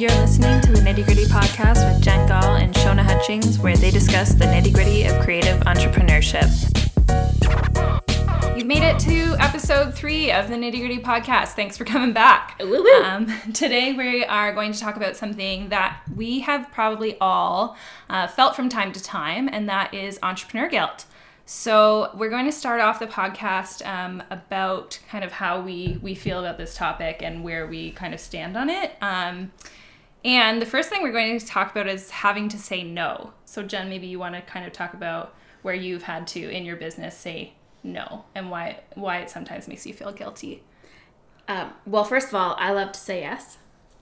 [0.00, 3.90] You're listening to the Nitty Gritty podcast with Jen Gall and Shona Hutchings, where they
[3.90, 6.48] discuss the nitty gritty of creative entrepreneurship.
[8.56, 11.48] You've made it to episode three of the Nitty Gritty podcast.
[11.48, 12.56] Thanks for coming back.
[12.60, 13.02] Woo woo.
[13.02, 17.76] Um, today, we are going to talk about something that we have probably all
[18.08, 21.04] uh, felt from time to time, and that is entrepreneur guilt.
[21.44, 26.14] So, we're going to start off the podcast um, about kind of how we, we
[26.14, 28.92] feel about this topic and where we kind of stand on it.
[29.02, 29.50] Um,
[30.24, 33.32] and the first thing we're going to talk about is having to say no.
[33.44, 36.64] So, Jen, maybe you want to kind of talk about where you've had to in
[36.64, 40.62] your business say no and why why it sometimes makes you feel guilty.
[41.48, 43.58] Um, well, first of all, I love to say yes,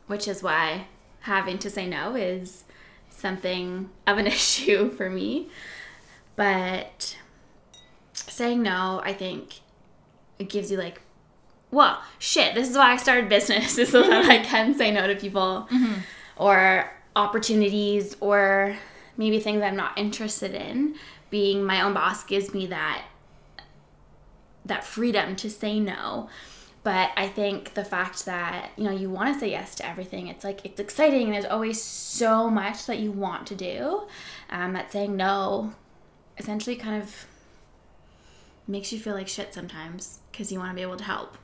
[0.07, 0.87] which is why
[1.21, 2.65] having to say no is
[3.11, 5.49] something of an issue for me.
[6.37, 7.17] But
[8.13, 9.61] saying no, I think
[10.39, 11.01] it gives you like,
[11.71, 15.07] well, shit, this is why I started business, is so that I can say no
[15.07, 15.69] to people
[16.39, 18.77] or opportunities or
[19.17, 20.95] maybe things I'm not interested in.
[21.31, 23.05] Being my own boss gives me that
[24.65, 26.29] that freedom to say no
[26.83, 30.29] but i think the fact that you know you want to say yes to everything
[30.29, 34.03] it's like it's exciting there's always so much that you want to do
[34.51, 35.73] um, that saying no
[36.39, 37.27] essentially kind of
[38.67, 41.37] makes you feel like shit sometimes because you want to be able to help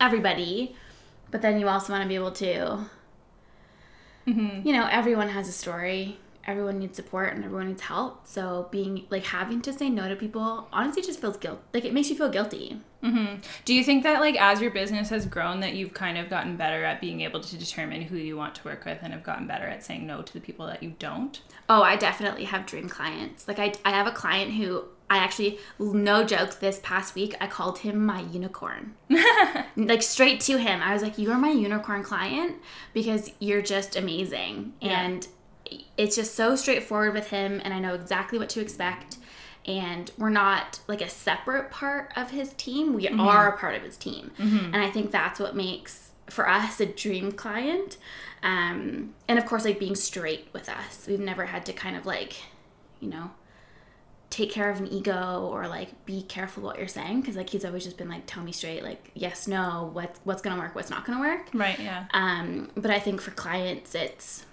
[0.00, 0.76] everybody
[1.30, 2.78] but then you also want to be able to
[4.26, 4.66] Mm-hmm.
[4.66, 6.18] you know everyone has a story.
[6.46, 8.26] Everyone needs support and everyone needs help.
[8.26, 11.94] So being like having to say no to people honestly just feels guilt like it
[11.94, 12.80] makes you feel guilty.
[13.02, 13.36] Mm-hmm.
[13.64, 16.56] Do you think that like as your business has grown that you've kind of gotten
[16.56, 19.46] better at being able to determine who you want to work with and have gotten
[19.46, 21.40] better at saying no to the people that you don't?
[21.68, 23.46] Oh, I definitely have dream clients.
[23.48, 24.84] Like I, I have a client who
[25.14, 28.94] I actually, no joke, this past week I called him my unicorn.
[29.76, 30.82] like straight to him.
[30.82, 32.56] I was like, "You are my unicorn client
[32.92, 35.28] because you're just amazing." And
[35.96, 39.18] it's just so straightforward with him and I know exactly what to expect.
[39.66, 42.92] And we're not like a separate part of his team.
[42.92, 44.32] We are a part of his team.
[44.74, 47.96] And I think that's what makes for us a dream client.
[48.42, 51.06] Um, and of course, like being straight with us.
[51.08, 52.34] We've never had to kind of like,
[53.00, 53.30] you know,
[54.34, 57.64] take care of an ego or like be careful what you're saying because like he's
[57.64, 60.90] always just been like tell me straight like yes no what what's gonna work what's
[60.90, 62.06] not gonna work Right, yeah.
[62.12, 64.44] um, but I think for clients, it's,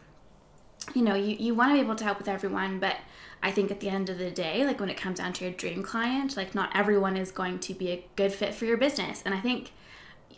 [0.93, 2.97] you know, you, you want to be able to help with everyone, but
[3.41, 5.53] I think at the end of the day, like when it comes down to your
[5.53, 9.23] dream client, like not everyone is going to be a good fit for your business.
[9.25, 9.71] And I think,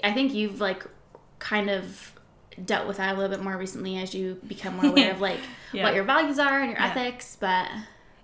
[0.04, 0.86] I think you've like
[1.40, 2.14] kind of
[2.64, 5.40] dealt with that a little bit more recently as you become more aware of like
[5.74, 5.84] Yeah.
[5.84, 6.92] what your values are and your Yeah.
[6.92, 7.36] ethics.
[7.40, 7.68] But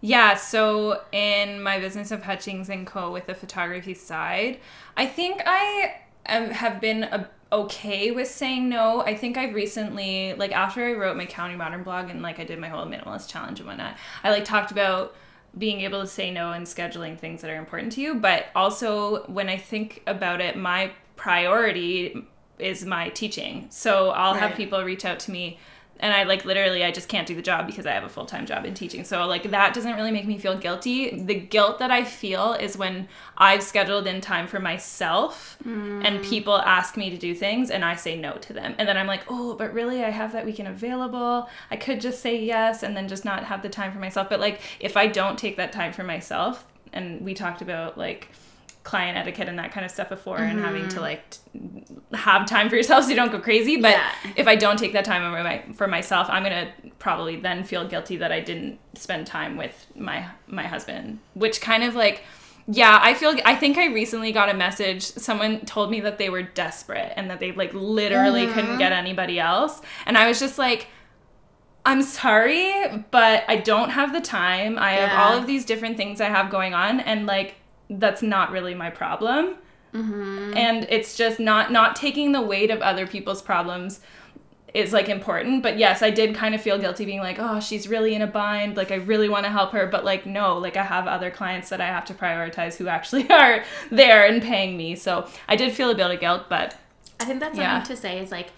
[0.02, 3.12] Yeah, so in my business of Hutchings and Co.
[3.12, 4.60] with the photography side,
[4.96, 5.96] I think I
[6.26, 9.02] am, have been a, okay with saying no.
[9.02, 12.44] I think I've recently, like after I wrote my County Modern blog and like I
[12.44, 15.16] did my whole minimalist challenge and whatnot, I like talked about
[15.58, 18.16] being able to say no and scheduling things that are important to you.
[18.16, 22.26] But also when I think about it, my priority
[22.60, 23.66] is my teaching.
[23.70, 25.60] So I'll have people reach out to me
[26.00, 28.46] and I like literally I just can't do the job because I have a full-time
[28.46, 29.04] job in teaching.
[29.04, 31.22] So like that doesn't really make me feel guilty.
[31.22, 36.24] The guilt that I feel is when I've scheduled in time for myself and mm.
[36.24, 38.76] people ask me to do things and I say no to them.
[38.78, 41.50] And then I'm like, "Oh, but really I have that weekend available.
[41.70, 44.40] I could just say yes and then just not have the time for myself." But
[44.40, 48.30] like if I don't take that time for myself and we talked about like
[48.90, 51.02] client etiquette and that kind of stuff before and having to mm-hmm.
[51.02, 51.40] like t-
[52.14, 53.78] have time for yourself so you don't go crazy.
[53.78, 54.12] But Yeah.
[54.36, 57.88] if i don't take that time for, my, for myself i'm gonna probably then feel
[57.88, 62.24] guilty that i didn't spend time with my my husband which kind of like
[62.68, 65.04] yeah i feel i think i recently got a message.
[65.04, 68.54] Someone told me that they were desperate and that they like literally mm-hmm.
[68.54, 69.82] couldn't get anybody else.
[70.08, 70.88] And i was just like
[71.86, 72.72] I'm sorry,
[73.10, 74.78] but I don't have the time.
[74.78, 77.56] I have all of these different things I have going on, and like
[77.90, 79.56] that's not really my problem.
[79.94, 80.54] Mm-hmm.
[80.56, 84.02] And it's just not not taking the weight of other people's problems
[84.74, 85.64] is like important.
[85.64, 88.28] But yes, I did kind of feel guilty being like, oh, she's really in a
[88.28, 88.78] bind.
[88.78, 91.70] Like I really want to help her, but like no, like I have other clients
[91.70, 94.96] that I have to prioritize who actually are there and paying me.
[94.96, 96.78] So I did feel a bit of guilt, but
[97.20, 97.78] I think that's Yeah.
[97.80, 98.52] something to say is like,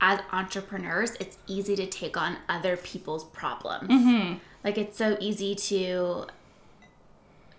[0.00, 3.90] as entrepreneurs, it's easy to take on other people's problems.
[3.90, 4.34] Mm-hmm.
[4.62, 6.26] Like, it's so easy to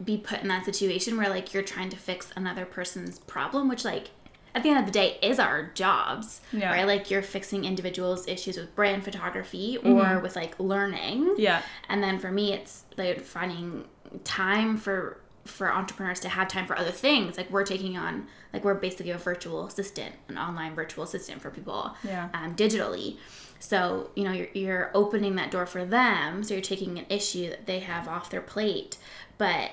[0.03, 3.83] be put in that situation where like you're trying to fix another person's problem, which
[3.83, 4.09] like
[4.55, 6.71] at the end of the day is our jobs, Yeah.
[6.71, 6.87] right?
[6.87, 11.35] Like you're fixing individuals' issues with brand photography or with like learning.
[11.37, 11.61] yeah.
[11.87, 13.85] And then for me, it's like finding
[14.23, 17.35] time for for entrepreneurs to have time for other things.
[17.37, 21.49] Like we're taking on, like we're basically a virtual assistant, an online virtual assistant for
[21.49, 22.29] people, Yeah.
[22.35, 23.17] um, digitally.
[23.59, 26.43] So you know you're you're opening that door for them.
[26.43, 28.97] So you're taking an issue that they have off their plate,
[29.37, 29.71] but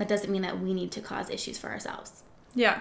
[0.00, 2.22] that doesn't mean that we need to cause issues for ourselves.
[2.54, 2.80] Yeah.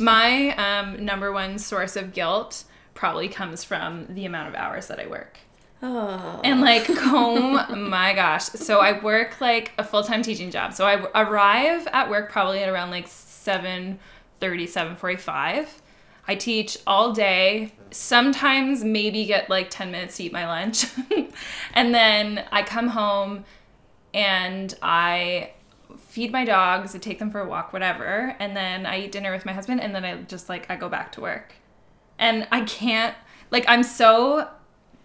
[0.00, 5.00] My um, number one source of guilt probably comes from the amount of hours that
[5.00, 5.38] I work.
[5.82, 6.40] Oh.
[6.44, 8.44] And like, oh my gosh.
[8.44, 10.74] So I work like a full time teaching job.
[10.74, 13.98] So I arrive at work probably at around like 7
[14.40, 15.82] 745.
[16.30, 20.84] I teach all day, sometimes maybe get like 10 minutes to eat my lunch.
[21.72, 23.44] and then I come home
[24.12, 25.52] and I
[26.18, 28.34] feed my dogs, I take them for a walk, whatever.
[28.40, 29.80] And then I eat dinner with my husband.
[29.80, 31.54] And then I just like, I go back to work.
[32.18, 33.14] And I can't,
[33.52, 34.48] like, I'm so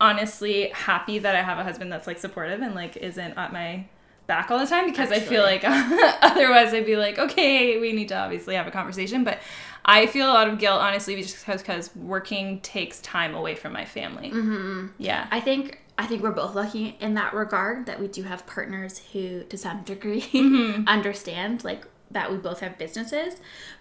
[0.02, 3.86] honestly happy that I have a husband that's like supportive and like isn't at my
[4.26, 8.08] back all the time because I feel like otherwise I'd be like, okay, we need
[8.08, 9.24] to obviously have a conversation.
[9.24, 9.38] But
[9.86, 13.86] I feel a lot of guilt, honestly, just because working takes time away from my
[13.86, 14.32] family.
[14.32, 14.88] Mm-hmm.
[14.98, 15.28] Yeah.
[15.30, 19.00] I think I think we're both lucky in that regard that we do have partners
[19.14, 20.88] who, to some degree, Mm-hmm.
[20.88, 23.36] understand like that we both have businesses.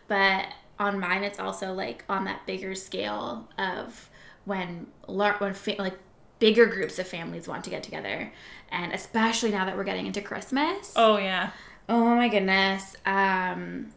[0.08, 0.46] But
[0.78, 4.10] on mine, it's also like on that bigger scale of
[4.44, 5.98] when lar- when fa- like
[6.38, 8.32] bigger groups of families want to get together,
[8.70, 10.92] and especially now that we're getting into Christmas.
[10.96, 11.50] oh, yeah.
[11.88, 12.94] Oh my goodness.
[13.06, 13.88] Um,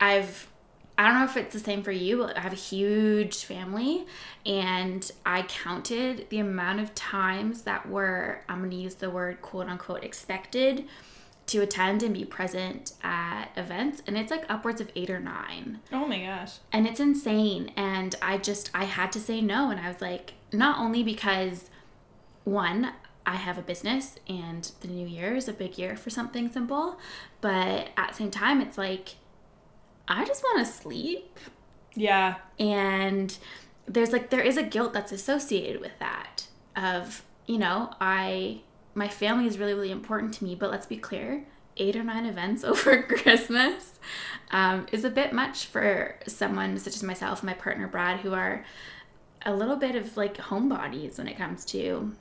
[0.00, 0.48] I've
[1.00, 4.04] I don't know if it's the same for you, but I have a huge family,
[4.44, 9.40] and I counted the amount of times that were I'm going to use the word
[9.40, 10.84] quote unquote expected
[11.46, 15.80] to attend and be present at events, and it's like upwards of eight or nine
[15.90, 16.58] Oh my gosh.
[16.70, 20.34] and it's insane and i just i had to say no and i was like
[20.52, 21.70] not only because
[22.44, 22.92] one
[23.26, 26.98] i have a business and the new year is a big year for something simple
[27.40, 29.16] but at the same time it's like
[30.10, 31.38] i just want to sleep.
[31.94, 32.36] Yeah.
[32.58, 33.36] and
[33.86, 36.46] there's like there is a guilt that's associated with that
[36.76, 38.60] of you know i
[38.94, 41.44] my family is really really important to me but let's be clear
[41.76, 43.98] eight or nine events over christmas
[44.52, 48.34] um, is a bit much for someone such as myself and my partner brad who
[48.34, 48.64] are
[49.46, 52.12] a little bit of like homebodies when it comes to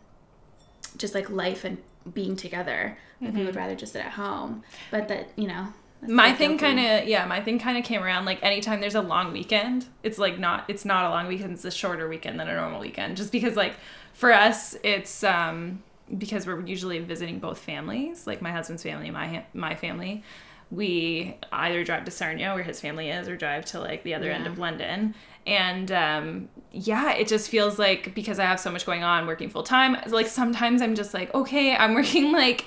[0.97, 1.77] just like life and
[2.13, 4.63] being together like we would rather just sit at home.
[4.91, 5.67] But that you know
[6.01, 8.79] that's my so thing kind of yeah my thing kind of came around like anytime
[8.79, 12.07] there's a long weekend it's like not it's not a long weekend it's a shorter
[12.07, 13.73] weekend than a normal weekend just because like
[14.13, 15.83] for us it's um
[16.17, 20.23] because we're usually visiting both families like my husband's family and my my family
[20.71, 24.29] we either drive to Sarnia where his family is or drive to like the other
[24.29, 25.15] end of London
[25.47, 29.49] and um yeah it just feels like because I have so much going on working
[29.49, 32.65] full time like sometimes I'm just like okay I'm working like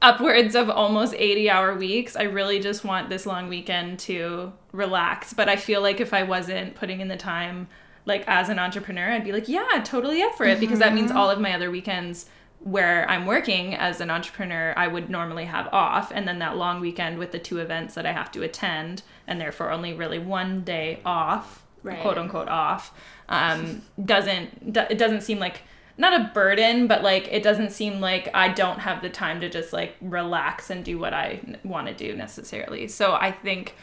[0.00, 2.16] upwards of almost 80 hour weeks.
[2.16, 5.32] I really just want this long weekend to relax.
[5.32, 7.68] But I feel like if I wasn't putting in the time,
[8.04, 11.10] like as an entrepreneur, I'd be like, yeah, totally up for it because that means
[11.10, 12.26] all of my other weekends
[12.60, 16.12] where I'm working as an entrepreneur, I would normally have off.
[16.14, 19.40] And then that long weekend with the two events that I have to attend, and
[19.40, 22.00] therefore only really one day off, Right.
[22.00, 22.92] quote unquote off,
[23.28, 25.62] um, doesn't, it doesn't seem like
[25.98, 29.48] not a burden, but like it doesn't seem like I don't have the time to
[29.48, 32.88] just like relax and do what I want to do necessarily.
[32.88, 33.74] So I think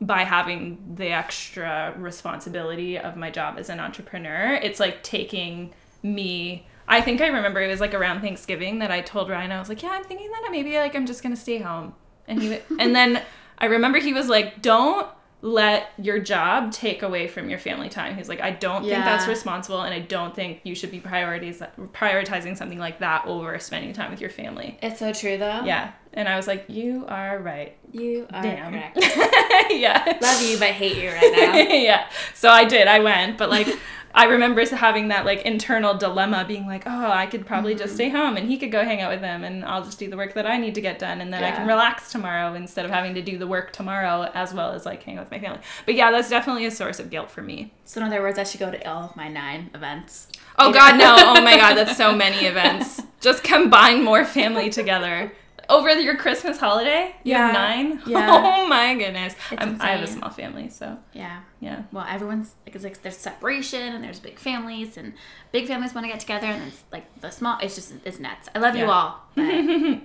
[0.00, 5.72] by having the extra responsibility of my job as an entrepreneur, it's like taking
[6.02, 6.66] me.
[6.88, 9.68] I think I remember it was like around Thanksgiving that I told Ryan I was
[9.68, 11.94] like, "Yeah, I'm thinking that maybe like I'm just gonna stay home,"
[12.28, 13.22] and he and then
[13.58, 15.08] I remember he was like, "Don't."
[15.46, 18.16] Let your job take away from your family time.
[18.16, 21.62] He's like, I don't think that's responsible, and I don't think you should be priorities
[21.92, 24.76] prioritizing something like that over spending time with your family.
[24.82, 27.76] it's so true though Yeah, and I was like, you are right.
[27.92, 28.72] you are Damn.
[28.72, 28.98] correct
[29.70, 30.18] yeah.
[30.20, 32.08] love you but hate you right now yeah.
[32.34, 32.88] So I did.
[32.88, 33.68] I went, but like
[34.16, 37.94] I remember having that like internal dilemma, being like, oh, I could probably just Mm-hmm.
[37.96, 40.16] stay home, and he could go hang out with them, and I'll just do the
[40.16, 42.90] work that I need to get done, and then I can relax tomorrow instead of
[42.90, 45.60] having to do the work tomorrow as well as like hang out with my family.
[45.84, 47.72] But yeah, that's definitely a source of guilt for me.
[47.84, 50.28] So in other words, I should go to all of my nine events.
[50.58, 51.14] Oh God, no!
[51.18, 53.02] Oh my God, that's so many events.
[53.20, 55.32] Just combine more family together.
[55.68, 57.50] Over your Christmas holiday, you Yeah.
[57.52, 58.00] nine.
[58.06, 58.28] Yeah.
[58.30, 59.34] Oh my goodness.
[59.58, 61.40] I'm, I have a small family, so Yeah.
[61.60, 61.82] yeah.
[61.92, 65.14] Well, everyone's like, it's like there's separation and there's big families and
[65.52, 67.58] big families want to get together and it's like the small.
[67.60, 68.48] It's just it's nuts.
[68.54, 69.20] I love you all.
[69.34, 69.44] But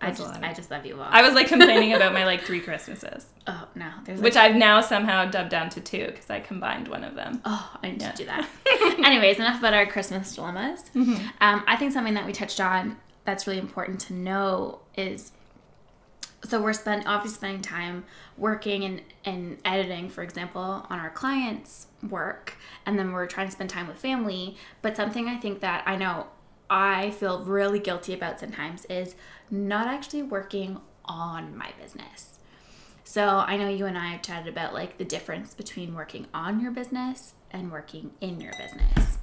[0.00, 0.34] I just.
[0.42, 1.06] I just love you all.
[1.08, 4.80] I was like complaining about my like three Christmases, oh no, there's which I've now
[4.82, 7.40] somehow dubbed down to two because I combined one of them.
[7.44, 8.10] Oh, I need Yeah.
[8.10, 8.46] to do that.
[9.02, 10.82] Anyways, enough about our Christmas dilemmas.
[10.94, 11.22] Um,
[11.66, 15.32] I think something that we touched on that's really important to know is
[16.44, 18.04] so we're spend obviously spending time
[18.36, 23.52] working and, and editing for example on our clients work and then we're trying to
[23.52, 24.56] spend time with family.
[24.82, 26.26] But something i think that i know
[26.68, 29.14] i feel really guilty about sometimes is
[29.50, 32.38] not actually working on my business.
[33.04, 36.60] So i know you and i have chatted about like the difference between working on
[36.60, 39.18] your business and working in your business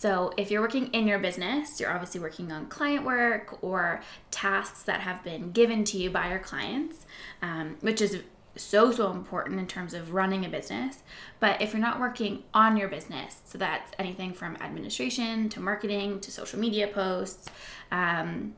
[0.00, 4.82] so, if you're working in your business, you're obviously working on client work or tasks
[4.84, 7.04] that have been given to you by your clients,
[7.42, 8.22] um, which is
[8.56, 11.00] so, so important in terms of running a business.
[11.38, 16.20] But if you're not working on your business, so that's anything from administration to marketing
[16.20, 17.50] to social media posts,
[17.92, 18.54] um,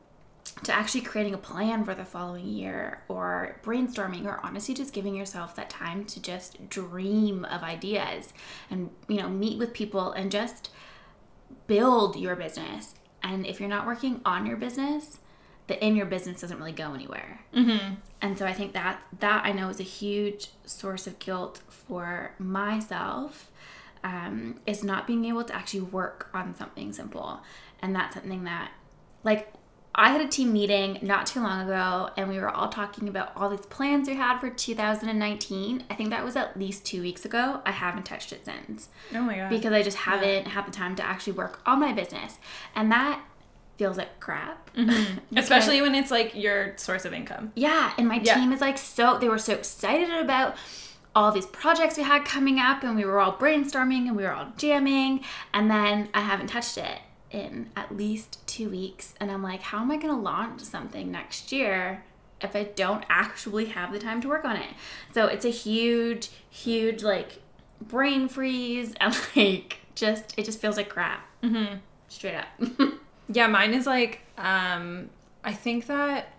[0.63, 5.13] to actually creating a plan for the following year or brainstorming or honestly just giving
[5.13, 8.31] yourself that time to just dream of ideas
[8.69, 10.69] and you know meet with people and just
[11.67, 12.95] build your business.
[13.21, 15.19] And if you're not working on your business,
[15.67, 17.41] the in your business doesn't really go anywhere.
[17.55, 17.95] Mm-hmm.
[18.21, 22.35] And so I think that that I know is a huge source of guilt for
[22.39, 23.49] myself.
[24.05, 27.39] Um, is not being able to actually work on something simple,
[27.81, 28.73] and that's something that,
[29.23, 29.53] like,
[29.95, 33.31] I had a team meeting not too long ago, and we were all talking about
[33.35, 35.83] all these plans we had for 2019.
[35.89, 37.61] I think that was at least two weeks ago.
[37.63, 38.89] I haven't touched it since.
[39.13, 39.49] Oh my god!
[39.49, 40.49] Because I just haven't yeah.
[40.49, 42.39] had the time to actually work on my business,
[42.75, 43.21] and that
[43.77, 44.59] feels like crap.
[44.73, 45.37] Mm-hmm.
[45.37, 47.51] Especially when it's like your source of income.
[47.53, 48.33] Yeah, and my yeah.
[48.33, 50.55] team is like so they were so excited about
[51.15, 54.33] all these projects we had coming up and we were all brainstorming and we were
[54.33, 55.23] all jamming
[55.53, 56.99] and then I haven't touched it
[57.33, 59.13] in at least two weeks.
[59.19, 62.05] And I'm like, how am I going to launch something next year
[62.41, 64.69] if I don't actually have the time to work on it?
[65.13, 67.41] So it's a huge, huge like
[67.81, 71.25] brain freeze and like just, it just feels like crap.
[71.41, 71.75] Mm-hmm.
[72.07, 72.47] Straight up.
[73.29, 75.09] yeah, mine is like, um,
[75.43, 76.32] I think that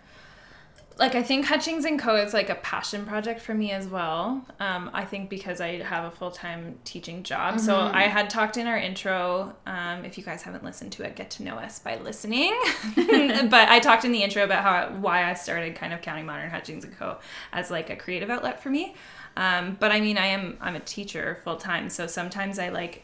[0.97, 4.45] like I think Hutchings and Co is like a passion project for me as well.
[4.61, 7.57] Um, I think because I have a full time teaching job.
[7.57, 7.65] Mm-hmm.
[7.65, 9.57] So I had talked in our intro.
[9.67, 12.57] Um, if you guys haven't listened to it, get to know us by listening.
[12.95, 16.51] but I talked in the intro about how why I started kind of counting modern
[16.51, 17.19] Hutchings and Co
[17.53, 18.95] as like a creative outlet for me.
[19.37, 23.03] Um, but I mean, I am I'm a teacher full time, so sometimes I like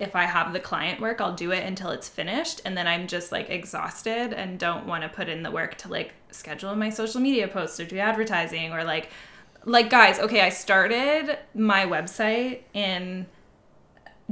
[0.00, 2.60] if I have the client work, I'll do it until it's finished.
[2.64, 5.88] And then I'm just like exhausted and don't want to put in the work to
[5.88, 9.10] like schedule my social media posts or do advertising or like,
[9.64, 13.26] like guys, okay, I started my website in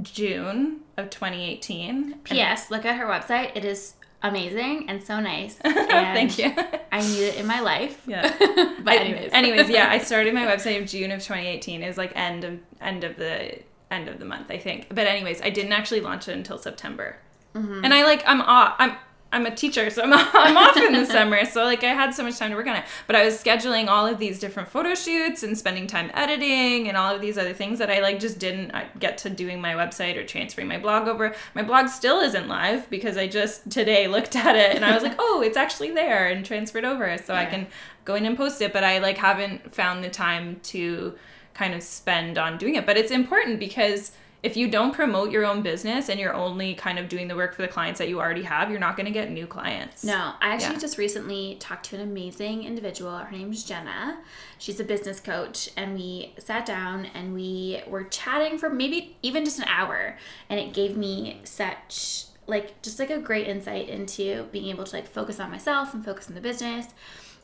[0.02, 2.20] June of 2018.
[2.24, 2.70] P.S.
[2.70, 3.56] Look at her website.
[3.56, 5.58] It is amazing and so nice.
[5.60, 6.52] And Thank you.
[6.92, 8.02] I need it in my life.
[8.06, 8.34] Yeah.
[8.82, 9.32] but anyways.
[9.32, 11.82] anyways, yeah, I started my website in June of 2018.
[11.82, 13.60] It was like end of end of the
[13.96, 14.88] end of the month, I think.
[14.88, 17.16] But anyways, I didn't actually launch it until September.
[17.54, 17.84] Mm-hmm.
[17.84, 18.74] And I like I'm off.
[18.78, 18.96] I'm
[19.32, 21.44] I'm a teacher, so I'm, I'm off in the summer.
[21.44, 22.84] So like I had so much time to work on it.
[23.06, 26.96] But I was scheduling all of these different photo shoots and spending time editing and
[26.96, 30.16] all of these other things that I like just didn't get to doing my website
[30.16, 31.34] or transferring my blog over.
[31.54, 35.02] My blog still isn't live because I just today looked at it and I was
[35.02, 37.40] like, oh, it's actually there and transferred over, so yeah.
[37.40, 37.66] I can
[38.04, 38.72] go in and post it.
[38.72, 41.14] But I like haven't found the time to
[41.56, 42.86] kind of spend on doing it.
[42.86, 46.98] But it's important because if you don't promote your own business and you're only kind
[46.98, 49.12] of doing the work for the clients that you already have, you're not going to
[49.12, 50.04] get new clients.
[50.04, 50.80] No, I actually yeah.
[50.80, 53.16] just recently talked to an amazing individual.
[53.16, 54.18] Her name's Jenna.
[54.58, 59.44] She's a business coach, and we sat down and we were chatting for maybe even
[59.44, 60.16] just an hour,
[60.48, 64.94] and it gave me such like just like a great insight into being able to
[64.94, 66.86] like focus on myself and focus on the business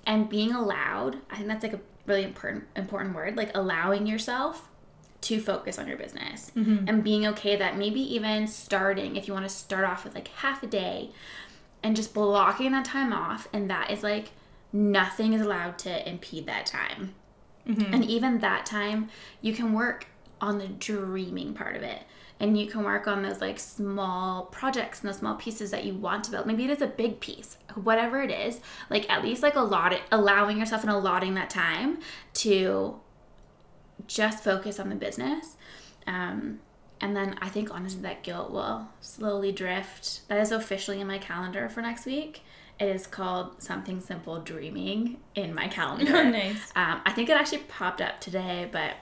[0.07, 1.17] and being allowed.
[1.31, 4.69] I think that's like a really important important word like allowing yourself
[5.21, 6.89] to focus on your business mm-hmm.
[6.89, 10.29] and being okay that maybe even starting if you want to start off with like
[10.29, 11.11] half a day
[11.83, 14.31] and just blocking that time off and that is like
[14.73, 17.15] nothing is allowed to impede that time
[17.67, 17.95] mm-hmm.
[17.95, 19.09] and even that time
[19.41, 20.07] you can work
[20.41, 22.03] on the dreaming part of it
[22.43, 25.95] and you can work on those like small projects and those small pieces that you
[25.95, 26.45] want to build.
[26.45, 28.61] Maybe it is a big piece, whatever it is.
[28.91, 32.01] Like at least like a lot, allowing yourself and allotting that time
[32.35, 32.99] to
[34.09, 35.57] just focus on the business.
[36.09, 36.59] Um,
[37.01, 40.27] and then I think honestly that guilt will slowly drift.
[40.27, 42.43] That is officially in my calendar for next week.
[42.81, 46.17] It is called Something Simple Dreaming in my calendar.
[46.17, 46.73] Oh, nice.
[46.75, 48.95] Um, I think it actually popped up today, but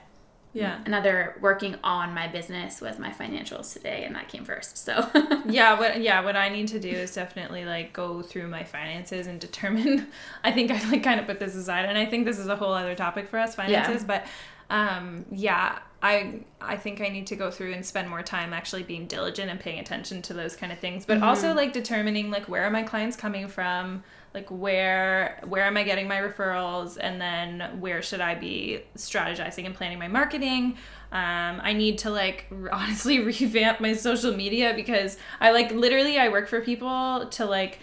[0.53, 5.09] yeah another working on my business with my financials today and that came first so
[5.45, 9.27] yeah what yeah what i need to do is definitely like go through my finances
[9.27, 10.07] and determine
[10.43, 12.55] i think i like kind of put this aside and i think this is a
[12.55, 14.07] whole other topic for us finances yeah.
[14.07, 14.27] but
[14.75, 18.83] um yeah I I think I need to go through and spend more time actually
[18.83, 21.05] being diligent and paying attention to those kind of things.
[21.05, 25.75] But also like determining like where are my clients coming from, like where where am
[25.75, 30.77] I getting my referrals, and then where should I be strategizing and planning my marketing.
[31.11, 36.29] Um, I need to like honestly revamp my social media because I like literally I
[36.29, 37.79] work for people to like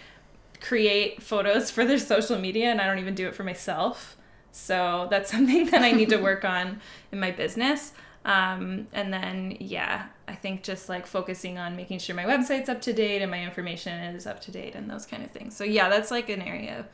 [0.61, 4.17] create photos for their social media and I don't even do it for myself.
[4.51, 7.93] So that's something that I need to work on in my business.
[8.25, 12.81] Um, and then, yeah, I think just like focusing on making sure my website's up
[12.83, 15.55] to date and my information is up to date and those kind of things.
[15.55, 16.85] So, yeah, that's like an area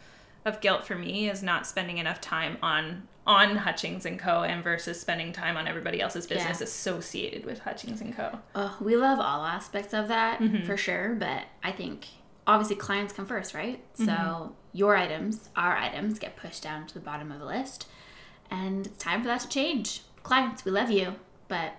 [0.46, 4.44] of guilt for me is not spending enough time on on Hutchings and Co.
[4.44, 6.66] and versus spending time on everybody else's business Yeah.
[6.66, 8.38] associated with Hutchings and Co.
[8.54, 10.66] Oh, we love all aspects of that Mm-hmm.
[10.68, 12.06] for sure, but I think
[12.46, 13.80] obviously clients come first, right?
[13.96, 14.06] Mm-hmm.
[14.06, 17.88] So your items, our items, get pushed down to the bottom of the list,
[18.52, 20.04] and it's time for that to change.
[20.22, 21.16] Clients, we love you,
[21.48, 21.72] but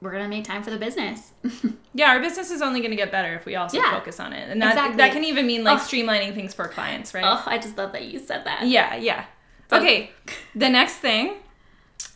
[0.00, 1.32] we're gonna make time for the business.
[1.94, 4.50] Yeah, our business is only to get better if we also Yeah, focus on it,
[4.50, 4.96] and that exactly.
[4.98, 5.80] that can even mean like Oh.
[5.80, 7.24] streamlining things for clients, right?
[7.26, 8.66] oh, I just love that you said that.
[8.66, 9.24] Yeah, yeah.
[9.70, 10.10] So- Okay,
[10.54, 11.36] the next thing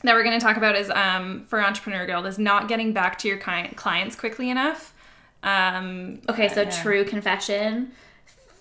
[0.03, 3.29] that we're to talk about is um, for Entrepreneur Guilt is not getting back to
[3.29, 4.93] your client clients quickly enough.
[5.43, 7.93] Um, Okay, so true confession,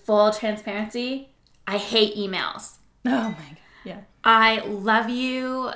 [0.04, 1.28] full transparency.
[1.66, 2.78] I hate emails.
[3.04, 3.56] Oh my god.
[3.84, 4.00] Yeah.
[4.24, 5.70] I love you,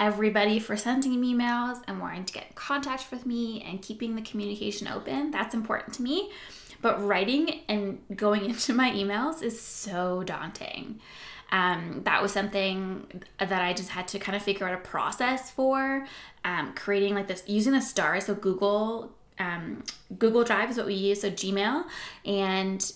[0.00, 4.16] everybody, for sending me emails and wanting to get in contact with me and keeping
[4.16, 5.30] the communication open.
[5.30, 6.30] That's important to me.
[6.82, 11.00] But writing and going into my emails is so daunting.
[11.52, 15.50] Um, that was something that I just had to kind of figure out a process
[15.50, 16.06] for.
[16.44, 19.12] Um, creating like this, using the stars, so Google.
[19.38, 19.84] Um,
[20.18, 21.84] Google Drive is what we use, so Gmail,
[22.26, 22.92] and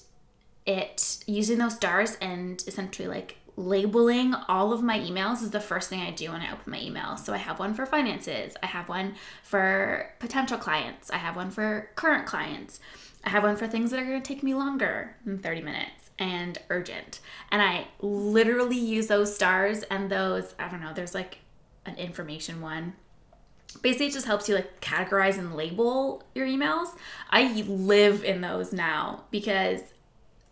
[0.67, 5.89] it using those stars and essentially like labeling all of my emails is the first
[5.89, 7.17] thing I do when I open my email.
[7.17, 11.51] So I have one for finances, I have one for potential clients, I have one
[11.51, 12.81] for current clients,
[13.25, 16.11] I have one for things that are going to take me longer than 30 minutes
[16.19, 17.21] and urgent.
[17.51, 21.39] And I literally use those stars and those, I don't know, there's like
[21.87, 22.95] an information one
[23.83, 26.89] basically it just helps you like categorize and label your emails
[27.31, 29.81] i live in those now because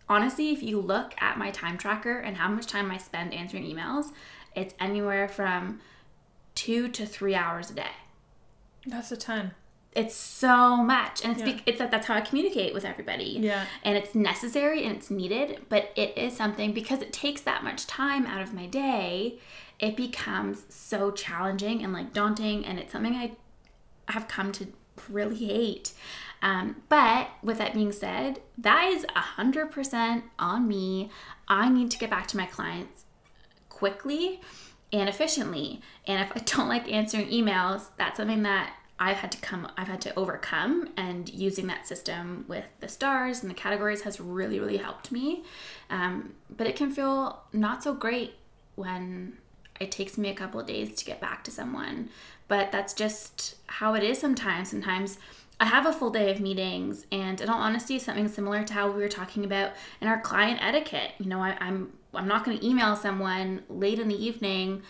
[0.09, 3.63] honestly if you look at my time tracker and how much time i spend answering
[3.63, 4.11] emails
[4.55, 5.79] it's anywhere from
[6.55, 7.91] two to three hours a day
[8.85, 9.51] That's a ton.
[9.95, 11.53] it's so much and it's Yeah.
[11.55, 13.65] bec it's that that's how i communicate with everybody Yeah.
[13.83, 17.87] and it's necessary and it's needed but it is something because it takes that much
[17.87, 19.39] time out of my day
[19.79, 23.31] it becomes so challenging and like daunting and it's something i
[24.09, 24.67] have come to
[25.09, 25.93] really hate
[26.43, 31.09] um, but with that being said that is 100% on me
[31.47, 33.05] i need to get back to my clients
[33.69, 34.39] quickly
[34.93, 35.81] and efficiently.
[36.07, 39.87] And if I don't like answering emails, that's something that I've had to come I've
[39.87, 44.59] had to overcome and using that system with the stars and the categories has really
[44.59, 45.43] really helped me.
[45.89, 48.35] Um, but it can feel not so great
[48.75, 49.33] when
[49.79, 52.09] it takes me a couple of days to get back to someone.
[52.47, 54.69] But that's just how it is sometimes.
[54.69, 55.17] Sometimes
[55.63, 58.91] I have a full day of meetings, and in all honesty, something similar to how
[58.91, 59.71] we were talking about
[60.01, 61.11] in our client etiquette.
[61.19, 64.81] You know, I, I'm I'm not going to email someone late in the evening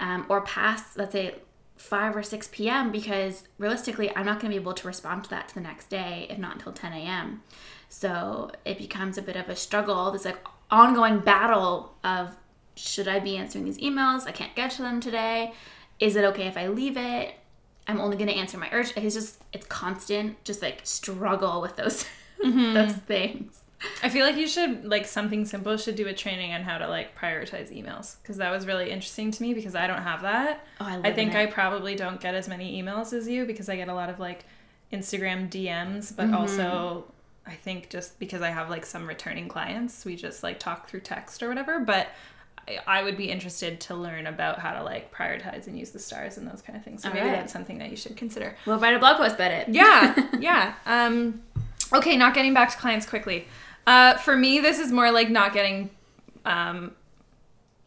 [0.00, 1.36] um, or past, let's say,
[1.76, 2.90] 5 or 6 p.m.
[2.90, 5.90] because realistically, I'm not going to be able to respond to that to the next
[5.90, 7.44] day, if not until 10 a.m.
[7.88, 12.34] So it becomes a bit of a struggle, this like ongoing battle of
[12.74, 14.26] should I be answering these emails?
[14.26, 15.52] I can't get to them today.
[16.00, 17.36] Is it okay if I leave it?
[17.88, 18.92] I'm only going to answer my urge.
[18.96, 22.04] It's just, it's constant, just like struggle with those,
[22.42, 23.62] those things.
[24.02, 26.88] I feel like you should like something simple should do a training on how to
[26.88, 30.66] like prioritize emails because that was really interesting to me because I don't have that.
[30.80, 33.68] Oh, I, I think in I probably don't get as many emails as you because
[33.68, 34.44] I get a lot of like
[34.92, 36.34] Instagram DMs, but Mm-hmm.
[36.34, 37.12] also
[37.46, 41.00] I think just because I have like some returning clients, we just like talk through
[41.00, 41.78] text or whatever.
[41.80, 42.08] But
[42.86, 46.36] I, would be interested to learn about how to like prioritize and use the stars
[46.36, 47.02] and those kind of things.
[47.02, 47.36] So maybe Alright.
[47.36, 48.56] that's something that you should consider.
[48.66, 49.68] We'll write a blog post about it.
[49.68, 50.74] Yeah, yeah.
[50.84, 51.42] Um,
[51.92, 53.46] okay, not getting back to clients quickly.
[53.86, 55.90] Uh, for me, this is more like not getting
[56.44, 56.92] um,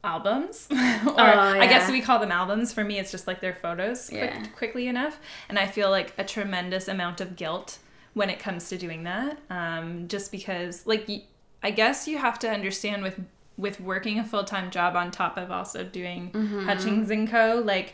[0.03, 2.71] albums, or I guess we call them albums.
[2.73, 4.45] For me, it's just like their photos quick, Yeah.
[4.55, 7.79] quickly enough, and I feel like a tremendous amount of guilt
[8.13, 9.39] when it comes to doing that.
[9.49, 11.09] Um, just because, like,
[11.61, 13.19] I guess you have to understand with
[13.59, 16.65] with working a full time job on top of also doing mm-hmm.
[16.65, 17.61] Hutchings and Co.
[17.63, 17.93] Like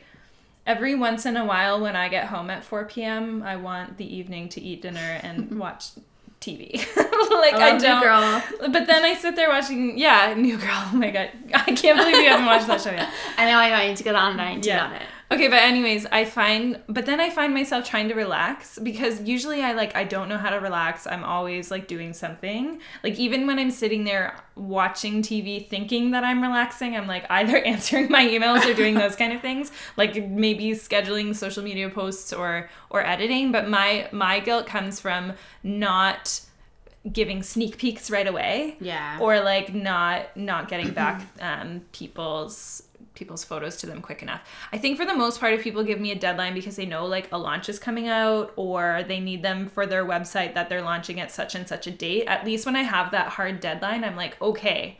[0.66, 4.16] every once in a while when I get home at 4 p.m., I want the
[4.16, 5.90] evening to eat dinner and watch
[6.40, 6.74] TV.
[6.96, 8.72] like oh, I, love New don't.
[8.72, 10.70] But then I sit there watching, yeah, New Girl.
[10.94, 13.10] Oh my god, I can't believe you haven't watched that show yet.
[13.38, 13.76] I know, I know.
[13.76, 14.40] I need to get on.
[14.40, 14.76] I need to Yeah.
[14.78, 15.08] get on it.
[15.32, 19.64] Okay, but anyways, I find but then I find myself trying to relax because usually
[19.64, 21.08] I like I don't know how to relax.
[21.08, 22.80] I'm always like doing something.
[23.04, 27.58] Like even when I'm sitting there watching TV thinking that I'm relaxing, I'm like either
[27.74, 32.32] answering my emails or doing those kind of things, like maybe scheduling social media posts
[32.32, 35.34] or or editing, but my my guilt comes from
[35.64, 36.40] not
[37.12, 39.20] giving sneak peeks right away Yeah.
[39.22, 42.82] or like not not getting back um, people's
[43.16, 44.42] people's photos to them quick enough.
[44.72, 47.06] I think for the most part if people give me a deadline because they know
[47.06, 50.82] like a launch is coming out or they need them for their website that they're
[50.82, 54.04] launching at such and such a date, at least when I have that hard deadline,
[54.04, 55.00] I'm like, okay,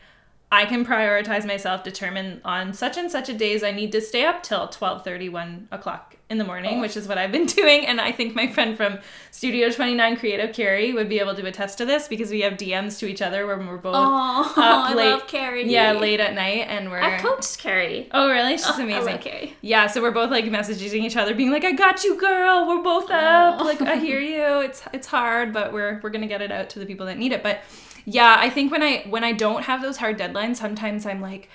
[0.52, 4.26] I can prioritize myself, determine on such and such a days I need to stay
[4.26, 6.82] up till 12 1 o'clock in the morning, oh.
[6.82, 7.86] which is what I've been doing.
[7.86, 9.00] And I think my friend from
[9.32, 13.00] Studio 29 Creative, Carrie, would be able to attest to this because we have DMs
[13.00, 15.70] to each other when we're both Oh, up I late- love Carrie.
[15.70, 18.08] yeah, late at night and we're I coached Carrie.
[18.12, 18.58] Oh really?
[18.58, 19.18] She's Oh, amazing.
[19.20, 19.56] Carrie.
[19.62, 22.68] Yeah, so we're both like messaging each other, being like, "I got you, girl.
[22.68, 23.62] We're both up.
[23.62, 23.64] Aw.
[23.64, 24.62] Like, I hear you.
[24.62, 27.34] It's it's hard, but we're we're gonna get it out to the people that need
[27.34, 27.62] it." But
[28.06, 31.50] yeah, I think when I when I don't have those hard deadlines, sometimes I'm like,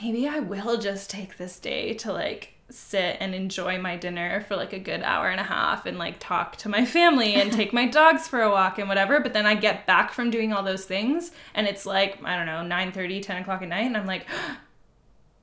[0.00, 4.56] maybe I will just take this day to like sit and enjoy my dinner for
[4.56, 7.72] like a good hour and a half and like talk to my family and take
[7.72, 10.62] my dogs for a walk and whatever but then i get back from doing all
[10.62, 13.96] those things and it's like i don't know 9 30 10 o'clock at night and
[13.96, 14.26] i'm like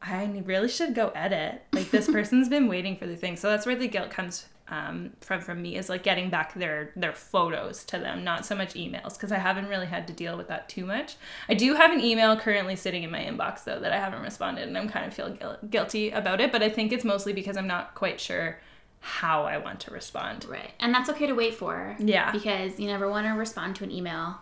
[0.04, 1.62] I really should go edit.
[1.74, 3.36] Like this person's been waiting for the thing.
[3.36, 6.92] So that's where the guilt comes um, from from me is like getting back their
[6.96, 10.38] their photos to them, not so much emails because I haven't really had to deal
[10.38, 11.18] with that too much.
[11.50, 14.68] I do have an email currently sitting in my inbox though that I haven't responded,
[14.68, 16.52] and I'm kind of feel guil- guilty about it.
[16.52, 18.60] But I think it's mostly because I'm not quite sure
[19.02, 20.46] how I want to respond.
[20.46, 20.72] Right.
[20.80, 21.96] And that's okay to wait for.
[22.00, 22.32] Yeah.
[22.32, 24.38] Because you never want to respond to an email.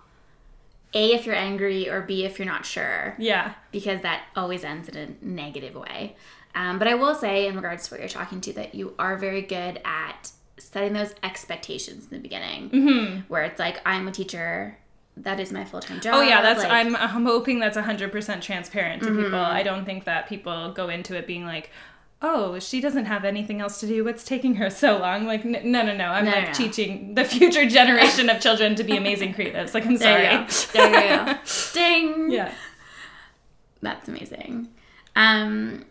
[0.93, 3.15] A, if you're angry, or B, if you're not sure.
[3.19, 3.53] Yeah.
[3.71, 6.15] because that always ends in a negative way.
[6.59, 9.15] Um, but I will say, in regards to what you're talking to, that you are
[9.17, 13.19] very good at setting those expectations in the beginning, mm-hmm.
[13.29, 14.77] where it's like, I'm a teacher.
[15.15, 16.15] That is my full time job.
[16.15, 19.35] Oh yeah, that's like, I'm I'm hoping that's 100% transparent to people.
[19.39, 21.71] I don't think that people go into it being like,
[22.21, 24.03] "Oh, she doesn't have anything else to do.
[24.05, 26.05] What's taking her so long?" Like n- no, no, no.
[26.05, 29.73] I'm No, like no, teaching the future generation of children to be amazing creatives.
[29.73, 30.33] Like I'm There sorry.
[30.33, 30.91] you go.
[30.91, 31.39] There you go.
[31.73, 32.31] Ding.
[32.31, 32.53] yeah.
[33.81, 34.69] That's amazing.
[35.17, 35.85] Um,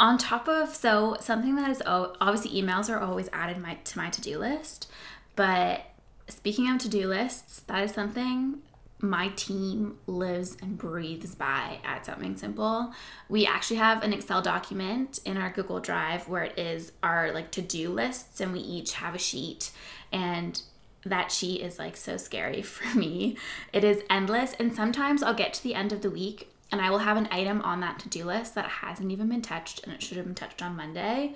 [0.00, 4.08] on top of so something that is obviously emails are always added my to my
[4.08, 4.90] to do list,
[5.36, 5.82] but
[6.26, 8.60] speaking of to do lists, that is something
[9.02, 12.92] my team lives and breathes by at something simple.
[13.28, 17.50] We actually have an Excel document in our Google Drive where it is our like
[17.52, 19.70] to do lists, and we each have a sheet
[20.10, 20.60] and
[21.04, 23.36] that sheet is like so scary for me.
[23.72, 26.90] It is endless, and sometimes I'll get to the end of the week and I
[26.90, 29.92] will have an item on that to do list that hasn't even been touched and
[29.92, 31.34] it should have been touched on Monday.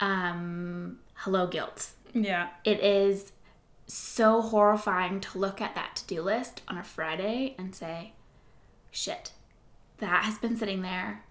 [0.00, 1.90] Um, hello, guilt.
[2.12, 2.48] Yeah.
[2.64, 3.32] It is
[3.86, 8.12] so horrifying to look at that to do list on a Friday and say,
[8.90, 9.32] shit,
[9.98, 11.24] that has been sitting there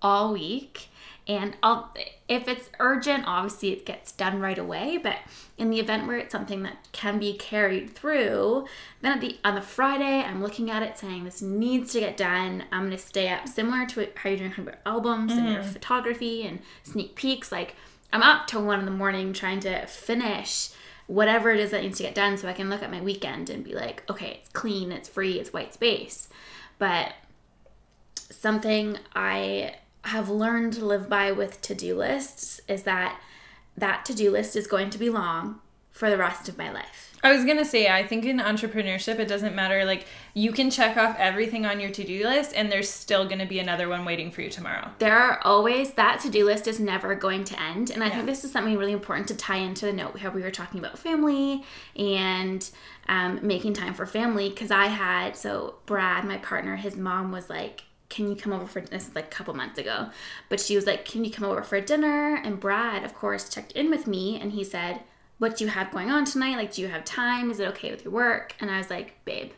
[0.00, 0.88] all week.
[1.28, 1.94] And I'll,
[2.26, 4.96] if it's urgent, obviously it gets done right away.
[4.96, 5.16] But
[5.58, 8.66] in the event where it's something that can be carried through,
[9.02, 12.16] then at the on the Friday, I'm looking at it saying this needs to get
[12.16, 12.64] done.
[12.72, 15.66] I'm gonna stay up, similar to how you're doing your albums and your mm.
[15.66, 17.52] photography and sneak peeks.
[17.52, 17.76] Like
[18.10, 20.70] I'm up till one in the morning trying to finish
[21.08, 23.50] whatever it is that needs to get done, so I can look at my weekend
[23.50, 26.28] and be like, okay, it's clean, it's free, it's white space.
[26.78, 27.12] But
[28.30, 29.74] something I
[30.08, 33.20] have learned to live by with to-do lists is that
[33.76, 37.04] that to-do list is going to be long for the rest of my life.
[37.24, 39.84] I was gonna say, I think in entrepreneurship, it doesn't matter.
[39.84, 43.46] Like, you can check off everything on your to do list, and there's still gonna
[43.46, 44.88] be another one waiting for you tomorrow.
[45.00, 48.14] There are always that to-do list is never going to end, and I Yeah.
[48.14, 50.78] think this is something really important to tie into the note how we were talking
[50.78, 51.64] about family
[51.96, 52.68] and
[53.08, 54.48] um, making time for family.
[54.50, 58.66] Because I had so Brad, my partner, his mom was like, "Can you come over
[58.66, 60.10] for this?" is like a couple months ago,
[60.48, 63.72] but she was like, "Can you come over for dinner?" And Brad, of course, checked
[63.72, 65.02] in with me, and he said,
[65.38, 66.56] "What do you have going on tonight?
[66.56, 67.50] Like, do you have time?
[67.50, 69.52] Is it okay with your work?" And I was like, "Babe."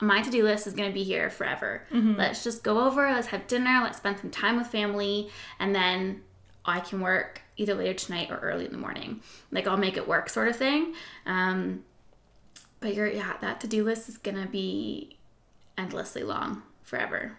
[0.00, 1.82] my to-do list is going to be here forever.
[2.16, 6.22] Let's just go over, let's have dinner, let's spend some time with family, and then
[6.64, 9.22] I can work either later tonight or early in the morning.
[9.50, 10.94] Like I'll make it work sort of thing.
[11.26, 11.84] Um,
[12.80, 15.16] but you're yeah, that to-do list is going to be
[15.76, 17.38] endlessly long forever.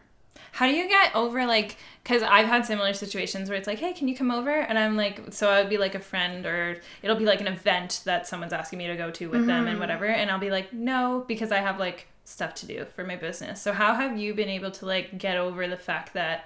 [0.52, 3.94] How do you get over like because I've had similar situations where it's like, hey,
[3.94, 4.50] can you come over?
[4.50, 7.48] And I'm like, so I would be like a friend or it'll be like an
[7.48, 9.80] event that someone's asking me to go to with them and mm-hmm.
[9.80, 13.16] whatever, and I'll be like, no, because I have like stuff to do for my
[13.16, 13.62] business.
[13.62, 16.46] So how have you been able to like get over the fact that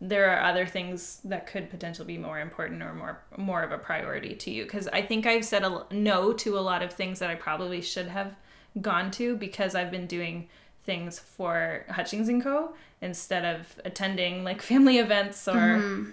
[0.00, 3.76] there are other things that could potentially be more important or more more of a
[3.76, 7.18] priority to you because i think i've said a no to a lot of things
[7.18, 8.34] that i probably should have
[8.80, 10.48] gone to because i've been doing
[10.84, 16.10] things for hutchings and co instead of attending like family events or mm-hmm.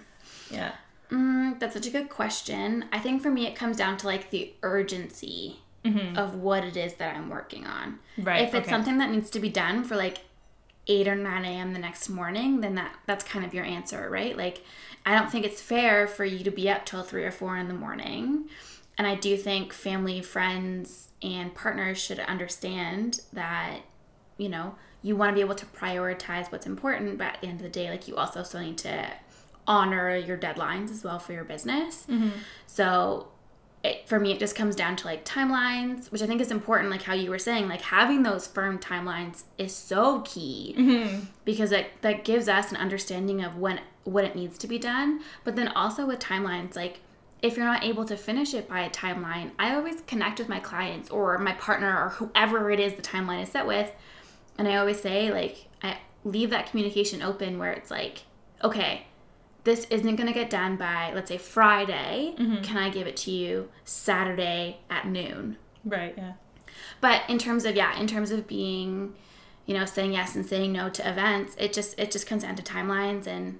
[0.50, 0.72] yeah
[1.10, 4.30] mm, that's such a good question i think for me it comes down to like
[4.30, 6.16] the urgency mm-hmm.
[6.16, 8.70] of what it is that i'm working on right if it's okay.
[8.70, 10.18] something that needs to be done for like
[10.88, 11.72] 8 or 9 a.m.
[11.74, 14.36] the next morning, then that that's kind of your answer, right?
[14.36, 14.62] Like
[15.04, 17.68] I don't think it's fair for you to be up till 3 or 4 in
[17.68, 18.48] the morning.
[18.96, 23.80] And I do think family, friends, and partners should understand that,
[24.38, 27.60] you know, you want to be able to prioritize what's important, but at the end
[27.60, 29.06] of the day, like you also still need to
[29.66, 32.06] honor your deadlines as well for your business.
[32.08, 32.30] Mm-hmm.
[32.66, 33.28] So
[33.84, 36.90] it, for me it just comes down to like timelines which i think is important
[36.90, 41.20] like how you were saying like having those firm timelines is so key mm-hmm.
[41.44, 45.20] because it, that gives us an understanding of when what it needs to be done
[45.44, 47.00] but then also with timelines like
[47.40, 50.58] if you're not able to finish it by a timeline i always connect with my
[50.58, 53.92] clients or my partner or whoever it is the timeline is set with
[54.58, 58.24] and i always say like i leave that communication open where it's like
[58.62, 59.06] okay
[59.68, 62.34] this isn't going to get done by, let's say, Friday.
[62.38, 62.62] Mm-hmm.
[62.62, 65.58] Can I give it to you Saturday at noon?
[65.84, 66.32] Right, yeah.
[67.02, 69.14] But in terms of, yeah, in terms of being,
[69.66, 72.56] you know, saying yes and saying no to events, it just, it just comes down
[72.56, 73.58] to timelines and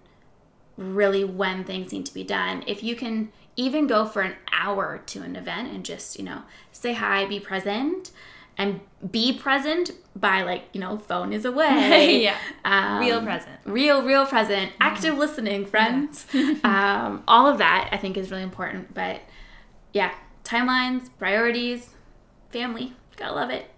[0.79, 2.65] really when things need to be done.
[2.67, 6.43] If you can even go for an hour to an event and just, you know,
[6.73, 8.13] say hi, be present,
[8.57, 8.81] and
[9.11, 14.27] be present by like you know phone is away yeah um, real present real real
[14.27, 14.83] present mm-hmm.
[14.83, 16.55] active listening friends yeah.
[17.07, 19.21] um, all of that i think is really important but
[19.93, 20.13] yeah
[20.45, 21.91] timelines priorities
[22.51, 23.71] family gotta love it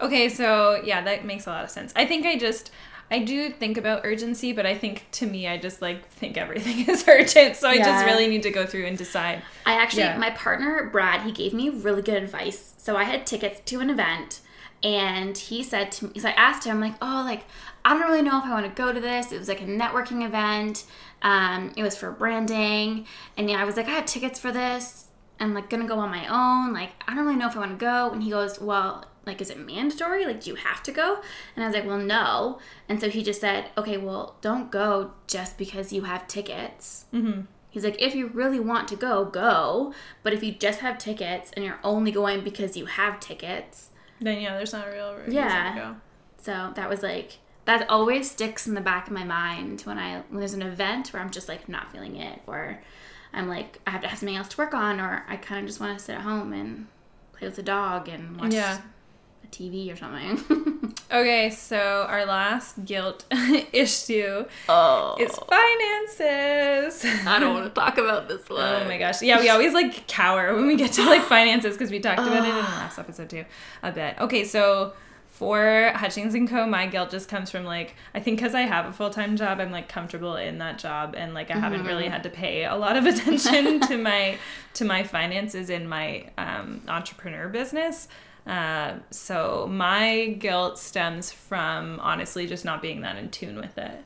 [0.00, 2.70] okay so yeah that makes a lot of sense i think i just
[3.12, 6.88] I do think about urgency, but I think to me, I just like think everything
[6.88, 7.56] is urgent.
[7.56, 9.42] So I just really need to go through and decide.
[9.66, 10.16] I actually, yeah.
[10.16, 12.72] my partner, Brad, he gave me really good advice.
[12.78, 14.40] So I had tickets to an event
[14.82, 17.44] and he said to me, so I asked him, like, oh, like,
[17.84, 19.32] I don't really know if I want to go to this.
[19.32, 20.84] It was like a networking event.
[21.22, 23.06] Um, it was for branding.
[23.36, 25.06] And yeah, I was like, I have tickets for this.
[25.38, 26.72] I'm like gonna go on my own.
[26.72, 28.10] Like, I don't really know if I want to go.
[28.10, 31.20] And he goes, Well, like is it mandatory like do you have to go
[31.54, 35.12] and i was like well no and so he just said okay well don't go
[35.26, 37.42] just because you have tickets mm-hmm.
[37.70, 41.52] he's like if you really want to go go but if you just have tickets
[41.54, 43.90] and you're only going because you have tickets
[44.22, 45.96] then yeah there's not a real reason yeah to go.
[46.38, 50.22] so that was like that always sticks in the back of my mind when i
[50.30, 52.80] when there's an event where i'm just like not feeling it or
[53.32, 55.66] i'm like i have to have something else to work on or i kind of
[55.66, 56.86] just want to sit at home and
[57.32, 58.78] play with the dog and watch yeah
[59.52, 60.38] TV or something.
[61.12, 63.24] okay, so our last guilt
[63.72, 65.16] issue oh.
[65.20, 67.04] is finances.
[67.26, 68.62] I don't want to talk about this one.
[68.82, 69.22] Oh my gosh.
[69.22, 72.44] Yeah, we always like cower when we get to like finances because we talked about
[72.44, 73.44] it in the last episode too
[73.82, 74.18] a bit.
[74.18, 74.94] Okay, so
[75.28, 78.86] for Hutchings and Co, my guilt just comes from like I think because I have
[78.86, 81.62] a full time job, I'm like comfortable in that job, and like I mm-hmm.
[81.62, 82.12] haven't really mm-hmm.
[82.12, 84.38] had to pay a lot of attention to my
[84.74, 88.08] to my finances in my um, entrepreneur business.
[88.46, 94.04] Uh, so my guilt stems from honestly just not being that in tune with it.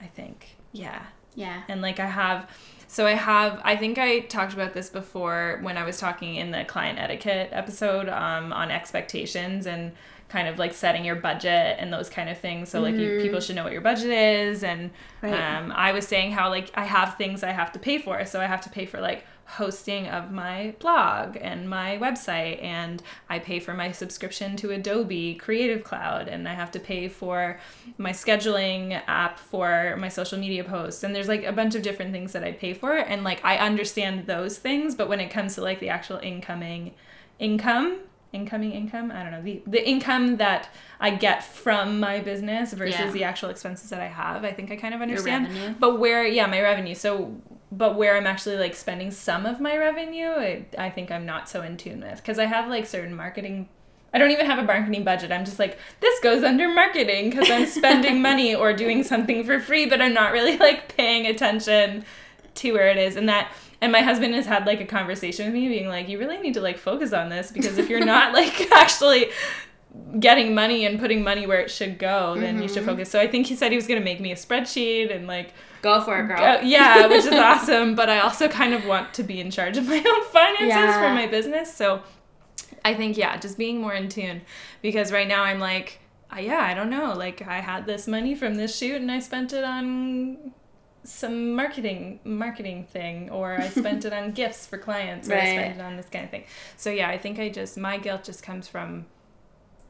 [0.00, 0.56] I think.
[0.72, 1.02] Yeah.
[1.34, 1.62] Yeah.
[1.68, 2.50] And like I have
[2.86, 6.50] so I have I think I talked about this before when I was talking in
[6.50, 9.92] the client etiquette episode um, on expectations and
[10.28, 12.68] kind of like setting your budget and those kind of things.
[12.68, 13.02] So like mm-hmm.
[13.02, 14.90] you, people should know what your budget is and
[15.22, 15.32] right.
[15.32, 18.24] um, I was saying how like I have things I have to pay for.
[18.24, 23.02] So I have to pay for like hosting of my blog and my website and
[23.30, 27.58] I pay for my subscription to Adobe Creative Cloud and I have to pay for
[27.96, 31.02] my scheduling app for my social media posts.
[31.02, 33.56] And there's like a bunch of different things that I pay for and like I
[33.56, 36.94] understand those things but when it comes to like the actual incoming
[37.38, 40.68] income incoming income i don't know the, the income that
[41.00, 43.10] i get from my business versus yeah.
[43.10, 45.46] the actual expenses that i have i think i kind of understand.
[45.80, 46.94] but where yeah my revenue.
[46.94, 47.34] So
[47.70, 51.48] but where I'm actually like spending some of my revenue, I, I think I'm not
[51.48, 53.68] so in tune with because I have like certain marketing.
[54.12, 55.30] I don't even have a marketing budget.
[55.30, 59.60] I'm just like this goes under marketing because I'm spending money or doing something for
[59.60, 62.04] free, but I'm not really like paying attention
[62.54, 63.16] to where it is.
[63.16, 66.18] And that and my husband has had like a conversation with me being like you
[66.18, 69.28] really need to like focus on this because if you're not like actually
[70.20, 72.62] getting money and putting money where it should go, then mm-hmm.
[72.62, 72.86] you should mm-hmm.
[72.86, 73.10] focus.
[73.10, 75.52] So I think he said he was going to make me a spreadsheet and like
[75.82, 76.38] Go for it, girl.
[76.38, 77.94] Go, yeah, which is awesome.
[77.94, 81.00] But I also kind of want to be in charge of my own finances yeah.
[81.00, 81.72] for my business.
[81.72, 82.02] So
[82.84, 84.42] I think, yeah, just being more in tune.
[84.82, 86.00] Because right now I'm like,
[86.34, 87.14] uh, yeah, I don't know.
[87.14, 90.52] Like, I had this money from this shoot and I spent it on
[91.04, 95.58] some marketing marketing thing or I spent it on gifts for clients or I spent
[95.58, 95.76] Right.
[95.76, 96.44] it on this kind of thing.
[96.76, 99.06] So yeah, I think I just my guilt just comes from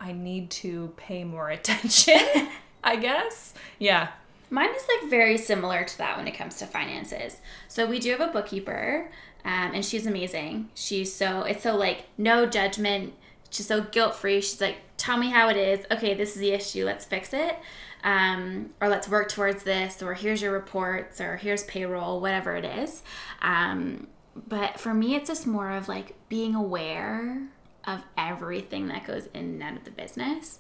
[0.01, 2.49] I need to pay more attention,
[2.83, 3.55] I guess.
[3.79, 4.09] Yeah.
[4.51, 7.37] Mine is like very similar to that when it comes to finances.
[7.69, 9.11] So we do have a bookkeeper,
[9.45, 10.71] um, and she's amazing.
[10.75, 13.13] She's so it's so like no judgment.
[13.51, 14.41] She's so guilt free.
[14.41, 15.85] She's like, tell me how it is.
[15.91, 16.87] Okay, this is the issue.
[16.87, 17.59] Let's fix it,
[18.05, 20.03] um, or let's work towards this.
[20.03, 23.03] Or here's your reports, or here's payroll, whatever it is.
[23.43, 24.07] Um,
[24.49, 27.49] but for me, it's just more of like being aware
[27.89, 30.59] of everything that goes in and out of the business.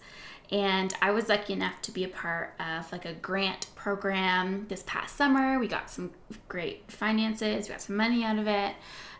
[0.50, 4.82] And I was lucky enough to be a part of like a grant program this
[4.86, 5.58] past summer.
[5.58, 6.12] We got some
[6.48, 8.74] great finances, we got some money out of it,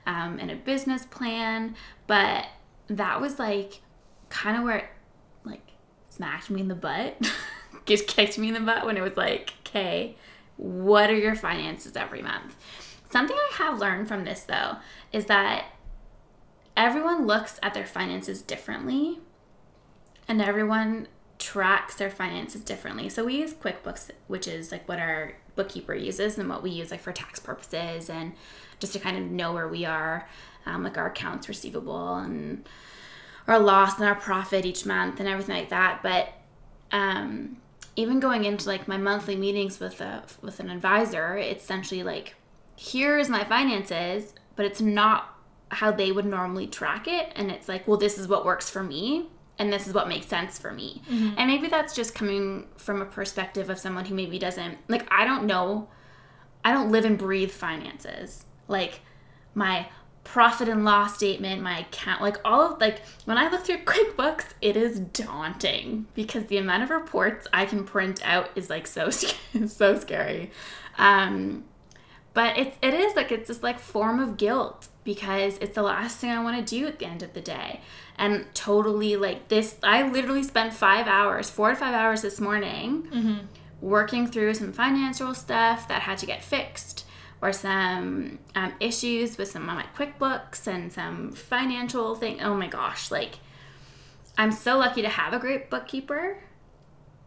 [0.07, 1.77] um, and a business plan.
[2.07, 2.47] But
[2.89, 3.81] that was like
[4.31, 4.85] kind of where it
[5.45, 5.73] like
[6.09, 7.31] smacked me in the butt,
[7.87, 10.17] just kicked me in the butt when it was like, okay,
[10.57, 12.57] what are your finances every month?
[13.11, 14.77] Something I have learned from this though
[15.13, 15.67] is that
[16.79, 19.19] everyone looks at their finances differently
[20.29, 23.09] and everyone tracks their finances differently.
[23.09, 26.93] So we use QuickBooks, which is like what our bookkeeper uses and what we use
[26.93, 28.33] like for tax purposes and
[28.79, 30.29] just to kind of know where we are,
[30.67, 32.69] um, like our accounts receivable and
[33.49, 36.01] our loss and our profit each month and everything like that.
[36.01, 36.33] But
[36.93, 37.57] um,
[37.97, 42.37] even going into like my monthly meetings with a with an advisor, it's essentially like
[42.77, 45.38] here's my finances, but it's not
[45.71, 48.83] how they would normally track it and it's like well this is what works for
[48.83, 49.29] me
[49.59, 51.03] and this is what makes sense for me.
[51.37, 55.25] And maybe that's just coming from a perspective of someone who maybe doesn't like i
[55.25, 55.89] don't know
[56.65, 58.45] i don't live and breathe finances.
[58.69, 59.01] Like
[59.55, 59.89] my
[60.25, 64.45] profit and loss statement my account like all of like when i look through quickbooks
[64.61, 69.09] it is daunting because the amount of reports i can print out is like so
[69.67, 70.51] so scary.
[70.99, 71.65] Um
[72.35, 76.19] but it's it is like it's this like form of guilt because it's the last
[76.19, 77.81] thing I want to do at the end of the day.
[78.19, 83.49] And totally like this I literally spent 5 hours, 4 to 5 hours this morning
[83.81, 87.07] working through some financial stuff that had to get fixed
[87.41, 92.43] or some um, issues with some of my QuickBooks and some financial thing.
[92.43, 93.37] Oh my gosh, like
[94.37, 96.43] I'm so lucky to have a great bookkeeper.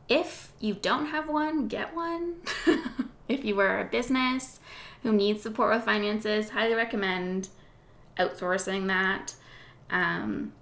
[0.07, 2.41] If you don't have one, get one.
[3.27, 4.59] if you are a business
[5.01, 7.49] who needs support with finances, highly recommend
[8.17, 9.35] outsourcing that.
[9.89, 10.53] Um,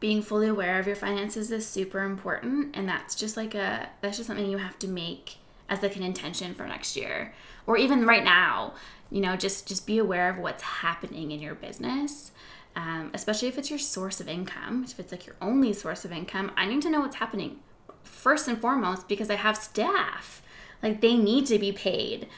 [0.00, 4.16] being fully aware of your finances is super important, and that's just like a that's
[4.16, 5.36] just something you have to make
[5.68, 7.34] as like an intention for next year,
[7.66, 8.74] or even right now.
[9.10, 12.32] You know, just just be aware of what's happening in your business.
[12.76, 16.12] Um, especially if it's your source of income, if it's like your only source of
[16.12, 17.58] income, I need to know what's happening
[18.04, 20.42] first and foremost because I have staff.
[20.82, 22.28] Like they need to be paid.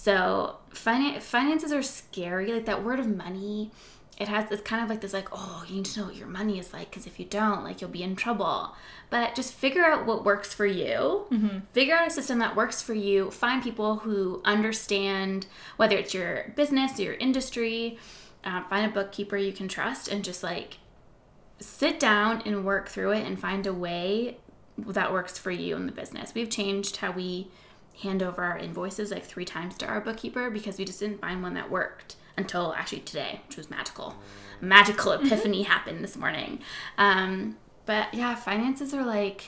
[0.00, 2.52] So finan- finances are scary.
[2.52, 3.72] Like that word of money,
[4.16, 6.28] it has it's kind of like this like oh you need to know what your
[6.28, 8.76] money is like because if you don't like you'll be in trouble.
[9.10, 11.26] But just figure out what works for you.
[11.72, 13.32] Figure out a system that works for you.
[13.32, 15.46] Find people who understand
[15.78, 17.98] whether it's your business or your industry.
[18.44, 20.78] Uh, find a bookkeeper you can trust and just like
[21.58, 24.36] sit down and work through it and find a way
[24.78, 26.34] that works for you in the business.
[26.36, 27.48] We've changed how we
[28.02, 31.42] hand over our invoices like three times to our bookkeeper because we just didn't find
[31.42, 34.14] one that worked until actually today, which was magical.
[34.60, 36.60] Magical epiphany happened this morning.
[36.96, 37.56] Um,
[37.86, 39.44] but yeah, finances are like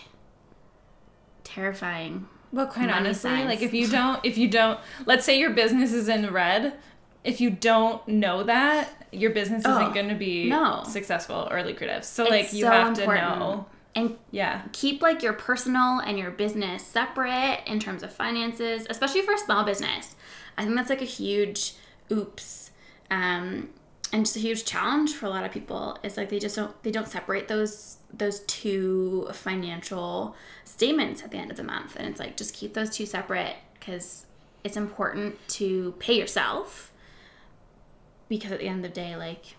[1.44, 2.28] terrifying.
[2.52, 3.46] Well, quite Money honestly, signs.
[3.48, 6.74] like if you don't, if you don't, let's say your business is in red.
[7.22, 10.82] If you don't know that, your business Oh, isn't going to be no.
[10.88, 12.04] successful or lucrative.
[12.04, 13.32] So, like, you so have important.
[13.34, 13.66] to know.
[13.94, 14.62] And Yeah.
[14.72, 19.38] keep like your personal and your business separate in terms of finances, especially for a
[19.38, 20.14] small business.
[20.56, 21.74] I think that's like a huge
[22.10, 22.70] oops.
[23.10, 23.70] Um,
[24.12, 26.80] and just a huge challenge for a lot of people is like they just don't
[26.82, 32.08] they don't separate those those two financial statements at the end of the month and
[32.08, 34.26] it's like just keep those two separate because
[34.64, 36.92] it's important to pay yourself
[38.28, 39.54] because at the end of the day like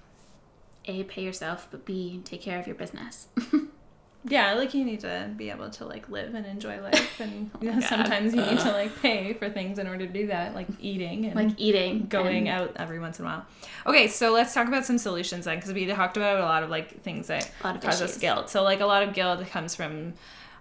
[0.85, 3.29] a pay yourself but b take care of your business
[4.23, 7.71] Yeah, like you need to be able to like live and enjoy life, and you
[7.71, 10.67] know, sometimes you need to like pay for things in order to do that, like
[10.79, 13.45] eating and like eating going and- out every once in a while.
[13.85, 16.69] Okay, so let's talk about some solutions then, because we talked about a lot of
[16.69, 18.49] like things that cause us guilt.
[18.49, 20.13] So like a lot of guilt comes from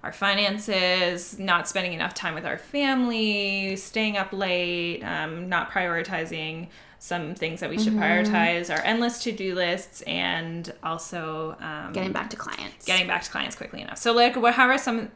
[0.02, 6.68] our finances, not spending enough time with our family, staying up late, um, not prioritizing
[7.00, 8.02] some things that we should Mm-hmm.
[8.02, 12.84] prioritize, our endless to-do lists, and also um, getting back to clients.
[12.86, 13.98] getting back to clients quickly enough.
[13.98, 14.54] So like, what?
[14.54, 15.10] How are some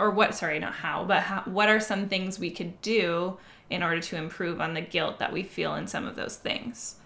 [0.00, 3.36] or what sorry not how but how, what are some things we could do
[3.68, 6.96] in order to improve on the guilt that we feel in some of those things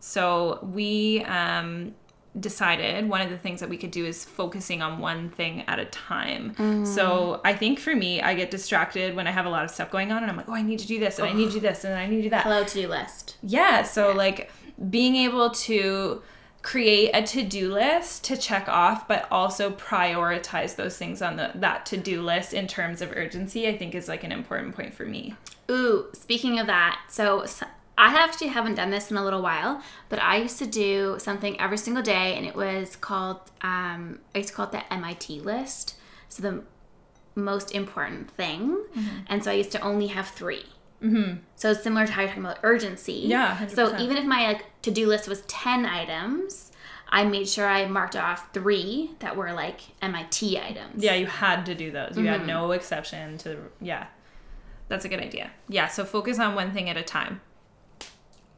[0.00, 1.94] so we um,
[2.38, 5.78] decided one of the things that we could do is focusing on one thing at
[5.78, 6.54] a time.
[6.56, 6.86] Mm.
[6.86, 9.90] So I think for me, I get distracted when I have a lot of stuff
[9.90, 11.54] going on and I'm like, oh, I need to do this and I need to
[11.54, 12.44] do this and I need to do that.
[12.44, 13.36] Hello to do list.
[13.42, 13.82] Yeah.
[13.82, 14.16] So yeah.
[14.16, 14.50] like
[14.90, 16.22] being able to
[16.62, 21.86] create a to-do list to check off but also prioritize those things on the that
[21.86, 25.32] to-do list in terms of urgency i think is like an important point for me
[25.70, 27.46] ooh speaking of that so
[27.98, 31.58] I actually haven't done this in a little while, but I used to do something
[31.58, 35.40] every single day, and it was called um, I used to call it the MIT
[35.40, 35.96] list.
[36.28, 36.62] So the
[37.34, 39.20] most important thing, mm-hmm.
[39.28, 40.62] and so I used to only have 3
[41.02, 41.36] mm-hmm.
[41.54, 43.22] So it's similar to how you're talking about urgency.
[43.24, 43.56] Yeah.
[43.56, 43.70] 100%.
[43.74, 46.72] So even if my like to do list was ten items,
[47.08, 51.02] I made sure I marked off three that were like MIT items.
[51.02, 52.16] Yeah, you had to do those.
[52.16, 52.40] You mm-hmm.
[52.40, 54.08] had no exception to yeah.
[54.88, 55.50] That's a good idea.
[55.68, 57.40] Yeah, so focus on one thing at a time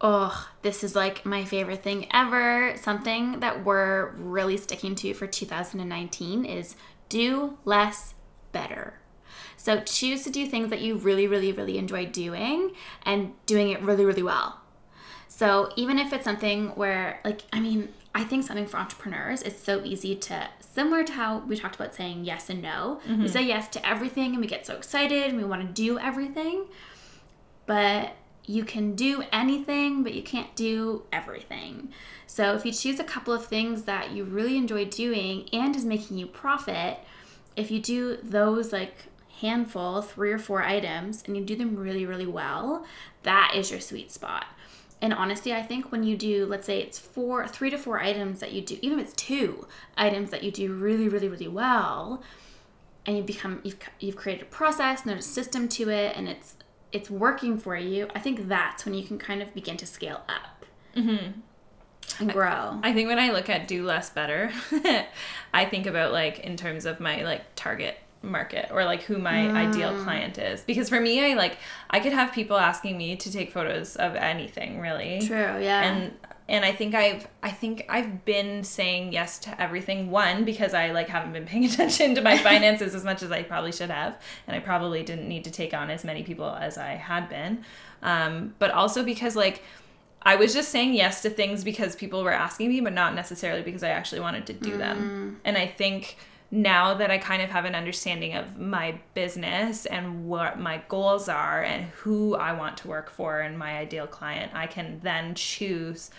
[0.00, 2.76] oh, this is like my favorite thing ever.
[2.76, 6.76] Something that we're really sticking to for 2019 is
[7.08, 8.14] do less
[8.52, 8.94] better.
[9.56, 12.72] So choose to do things that you really, really, really enjoy doing
[13.02, 14.60] and doing it really, really well.
[15.26, 19.58] So even if it's something where, like, I mean, I think something for entrepreneurs is
[19.58, 23.00] so easy to, similar to how we talked about saying yes and no.
[23.06, 23.22] Mm-hmm.
[23.22, 25.98] We say yes to everything and we get so excited and we want to do
[25.98, 26.66] everything.
[27.66, 28.12] But
[28.48, 31.90] you can do anything, but you can't do everything.
[32.26, 35.84] So if you choose a couple of things that you really enjoy doing and is
[35.84, 36.98] making you profit,
[37.56, 39.04] if you do those like
[39.40, 42.86] handful, three or four items, and you do them really, really well,
[43.22, 44.46] that is your sweet spot.
[45.02, 48.40] And honestly, I think when you do, let's say it's four, three to four items
[48.40, 52.22] that you do, even if it's two items that you do really, really, really well,
[53.04, 56.28] and you become, you've, you've created a process and there's a system to it, and
[56.28, 56.56] it's
[56.92, 60.22] it's working for you, I think that's when you can kind of begin to scale
[60.28, 60.64] up
[60.96, 61.40] mm-hmm.
[62.20, 62.80] and grow.
[62.82, 64.50] I think when I look at do less better,
[65.52, 69.32] I think about like in terms of my like target market or like who my
[69.32, 69.54] mm.
[69.54, 71.56] ideal client is because for me i like
[71.90, 76.12] i could have people asking me to take photos of anything really true yeah and
[76.48, 80.10] and I think I've I think I've been saying yes to everything.
[80.10, 83.42] One because I like haven't been paying attention to my finances as much as I
[83.42, 86.78] probably should have, and I probably didn't need to take on as many people as
[86.78, 87.64] I had been.
[88.02, 89.62] Um, but also because like
[90.22, 93.62] I was just saying yes to things because people were asking me, but not necessarily
[93.62, 94.78] because I actually wanted to do mm.
[94.78, 95.40] them.
[95.44, 96.16] And I think
[96.50, 101.28] now that I kind of have an understanding of my business and what my goals
[101.28, 105.34] are and who I want to work for and my ideal client, I can then
[105.34, 106.10] choose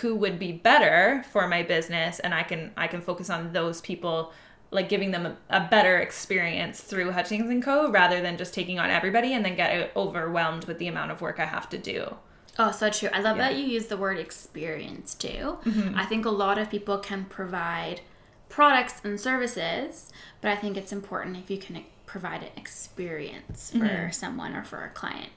[0.00, 3.80] who would be better for my business and I can I can focus on those
[3.80, 4.32] people
[4.70, 8.80] like giving them a, a, better experience through Hutchings and Co rather than just taking
[8.80, 12.16] on everybody and then get overwhelmed with the amount of work I have to do.
[12.58, 13.08] Oh, so true.
[13.12, 13.50] I love yeah.
[13.50, 15.58] that you use the word experience too.
[15.64, 15.96] Mm-hmm.
[15.96, 18.00] I think a lot of people can provide
[18.48, 20.10] products and services,
[20.40, 24.10] but I think it's important if you can provide an experience for mm-hmm.
[24.10, 25.30] someone or for a client.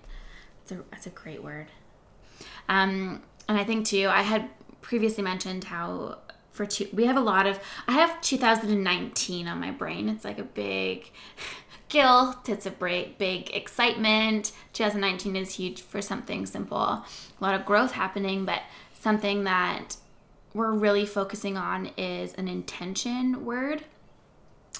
[0.63, 1.67] It's a, that's a great word.
[2.69, 4.49] Um, and I think too, I had
[4.81, 6.19] previously mentioned how
[6.51, 10.09] for two, we have a lot of, I have 2019 on my brain.
[10.09, 11.11] It's like a big
[11.89, 14.51] guilt, it's a big, big excitement.
[14.73, 16.77] 2019 is huge for something simple.
[16.77, 17.05] A
[17.39, 18.61] lot of growth happening, but
[18.99, 19.97] something that
[20.53, 23.83] we're really focusing on is an intention word.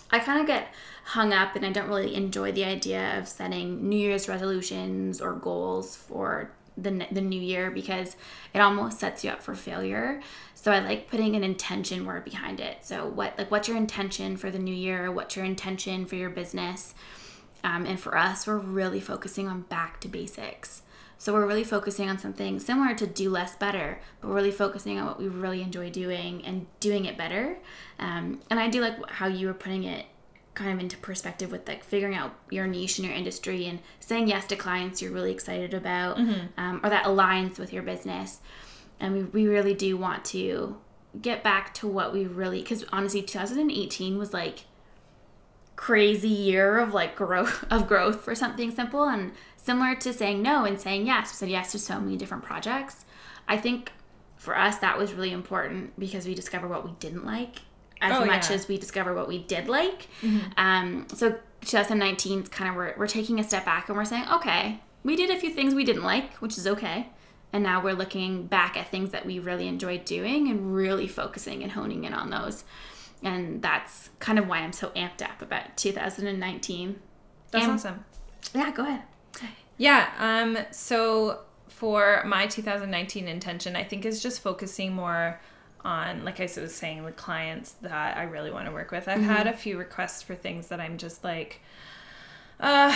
[0.10, 0.74] I kind of get
[1.06, 5.34] hung up and I don't really enjoy the idea of setting New Year's resolutions or
[5.34, 8.16] goals for the, the new year because
[8.54, 10.22] it almost sets you up for failure.
[10.54, 12.86] So I like putting an intention word behind it.
[12.86, 15.12] So what like what's your intention for the new year?
[15.12, 16.94] What's your intention for your business?
[17.64, 20.84] Um, and for us, we're really focusing on back to basics.
[21.18, 25.08] So we're really focusing on something similar to do less better, but really focusing on
[25.08, 27.58] what we really enjoy doing and doing it better.
[27.98, 30.06] Um, and I do like how you were putting it
[30.58, 34.28] kind of into perspective with like figuring out your niche in your industry and saying
[34.28, 36.48] yes to clients you're really excited about mm-hmm.
[36.60, 38.40] um, or that aligns with your business.
[39.00, 40.78] And we, we really do want to
[41.22, 44.66] get back to what we really because honestly 2018 was like
[45.76, 50.66] crazy year of like growth of growth for something simple and similar to saying no
[50.66, 51.32] and saying yes.
[51.32, 53.06] We said yes to so many different projects.
[53.48, 53.92] I think
[54.38, 57.60] for us that was really important because we discovered what we didn't like
[58.02, 58.56] as oh, much yeah.
[58.56, 60.08] as we discover what we did like.
[60.22, 60.52] Mm-hmm.
[60.58, 64.26] Um, so 2019 is kind of we're, we're taking a step back and we're saying,
[64.32, 67.08] okay, we did a few things we didn't like, which is okay.
[67.54, 71.64] And now we're looking back at things that we really enjoyed doing and really focusing
[71.64, 72.64] and honing in on those.
[73.24, 77.00] And that's kind of why I'm so amped up about 2019.
[77.52, 78.06] That's And- awesome.
[78.54, 79.02] Yeah, go ahead.
[79.78, 80.10] Yeah.
[80.20, 80.58] Um.
[80.72, 85.40] So for my 2019 intention, I think is just focusing more
[85.84, 89.08] on, like I was saying, the clients that I really want to work with.
[89.08, 91.62] I've had a few requests for things that I'm just like.
[92.60, 92.92] Uh,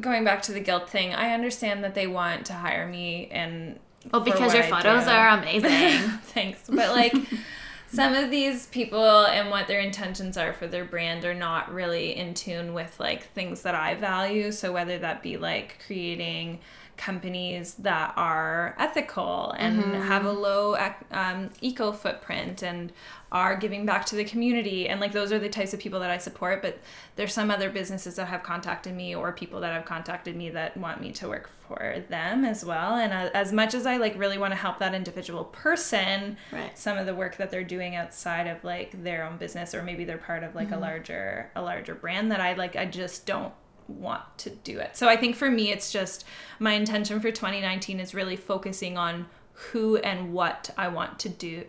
[0.00, 3.78] going back to the guilt thing, I understand that they want to hire me and
[4.10, 6.08] Well, because your photos are amazing.
[6.22, 6.62] Thanks.
[6.68, 7.14] But like
[7.94, 12.16] some of these people and what their intentions are for their brand are not really
[12.16, 14.50] in tune with like things that I value.
[14.52, 16.60] So whether that be like creating
[16.96, 20.76] companies that are ethical and have a low
[21.10, 22.92] um, eco footprint and
[23.32, 24.88] are giving back to the community.
[24.88, 26.78] And like those are the types of people that I support but
[27.16, 30.76] there's some other businesses that have contacted me or people that have contacted me that
[30.76, 32.94] want me to work for them as well.
[32.96, 36.78] And uh, as much as I like really want to help that individual person Right.
[36.78, 40.04] some of the work that they're doing outside of like their own business or maybe
[40.04, 43.52] they're part of like a larger a larger brand that I like I just don't
[43.88, 44.96] want to do it.
[44.96, 46.24] So I think for me it's just
[46.58, 51.64] my intention for 2019 is really focusing on who and what I want to do.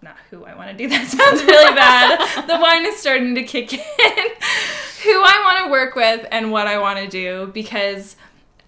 [0.00, 0.88] Not who I want to do.
[0.88, 2.46] That sounds really bad.
[2.46, 3.80] the wine is starting to kick in.
[5.04, 8.16] who I want to work with and what I want to do because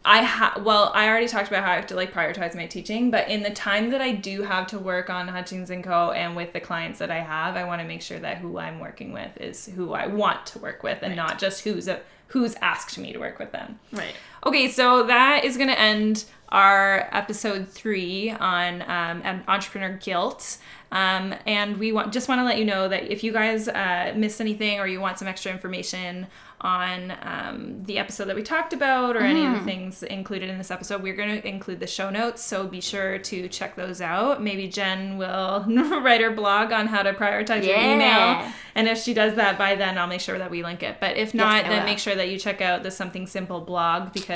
[0.05, 3.11] I have well, I already talked about how I have to like prioritize my teaching,
[3.11, 6.13] but in the time that I do have to work on Hutchings and Co.
[6.13, 8.81] and with the clients that I have, I want to make sure that who I'm
[8.81, 12.55] working with is who I want to work with and not just who's a, who's
[12.63, 13.79] asked me to work with them.
[13.93, 14.15] Right.
[14.47, 20.59] Okay, so that is going to end our episode three on um, entrepreneur guilt.
[20.93, 24.13] Um, and we want just want to let you know that if you guys uh,
[24.17, 26.27] missed anything or you want some extra information
[26.63, 30.59] on um, the episode that we talked about or any of the things included in
[30.59, 32.45] this episode, we're going to include the show notes.
[32.45, 34.43] So be sure to check those out.
[34.43, 38.53] Maybe Jen will write her blog on how to prioritize your email.
[38.75, 40.99] And if she does that by then, I'll make sure that we link it.
[41.01, 41.87] But if not, I then will.
[41.87, 44.30] make sure that you check out the Something Simple blog because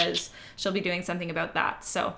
[0.57, 1.85] she'll be doing something about that.
[1.85, 2.15] So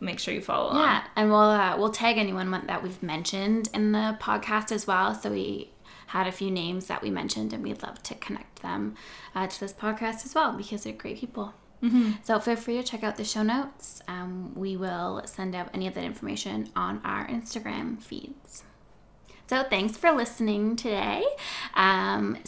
[0.00, 0.82] make sure you follow along.
[0.82, 5.14] Yeah, and we'll uh, we'll tag anyone that we've mentioned in the podcast as well.
[5.14, 5.70] So we
[6.08, 8.94] had a few names that we mentioned, and we'd love to connect them
[9.34, 11.54] uh, to this podcast as well because they're great people.
[12.22, 14.00] So feel free to check out the show notes.
[14.08, 18.64] Um, we will send out any of that information on our Instagram feeds.
[19.46, 21.22] So thanks for listening today.
[21.74, 22.38] Um,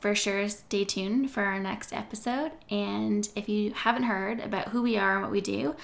[0.00, 2.52] for sure, stay tuned for our next episode.
[2.70, 5.76] And if you haven't heard about who we are and what we do,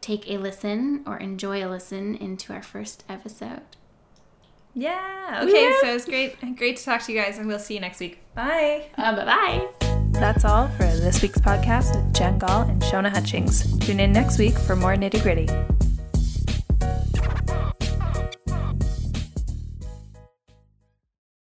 [0.00, 3.62] take a listen or enjoy a listen into our first episode.
[4.74, 5.40] Yeah.
[5.44, 5.66] Okay.
[5.68, 5.78] Woo!
[5.80, 6.56] So it's great.
[6.56, 8.18] Great to talk to you guys, and we'll see you next week.
[8.34, 8.86] Bye.
[8.98, 9.68] Uh, bye bye.
[10.10, 13.78] That's all for this week's podcast with Jen Gall and Shona Hutchings.
[13.78, 15.48] Tune in next week for more nitty gritty.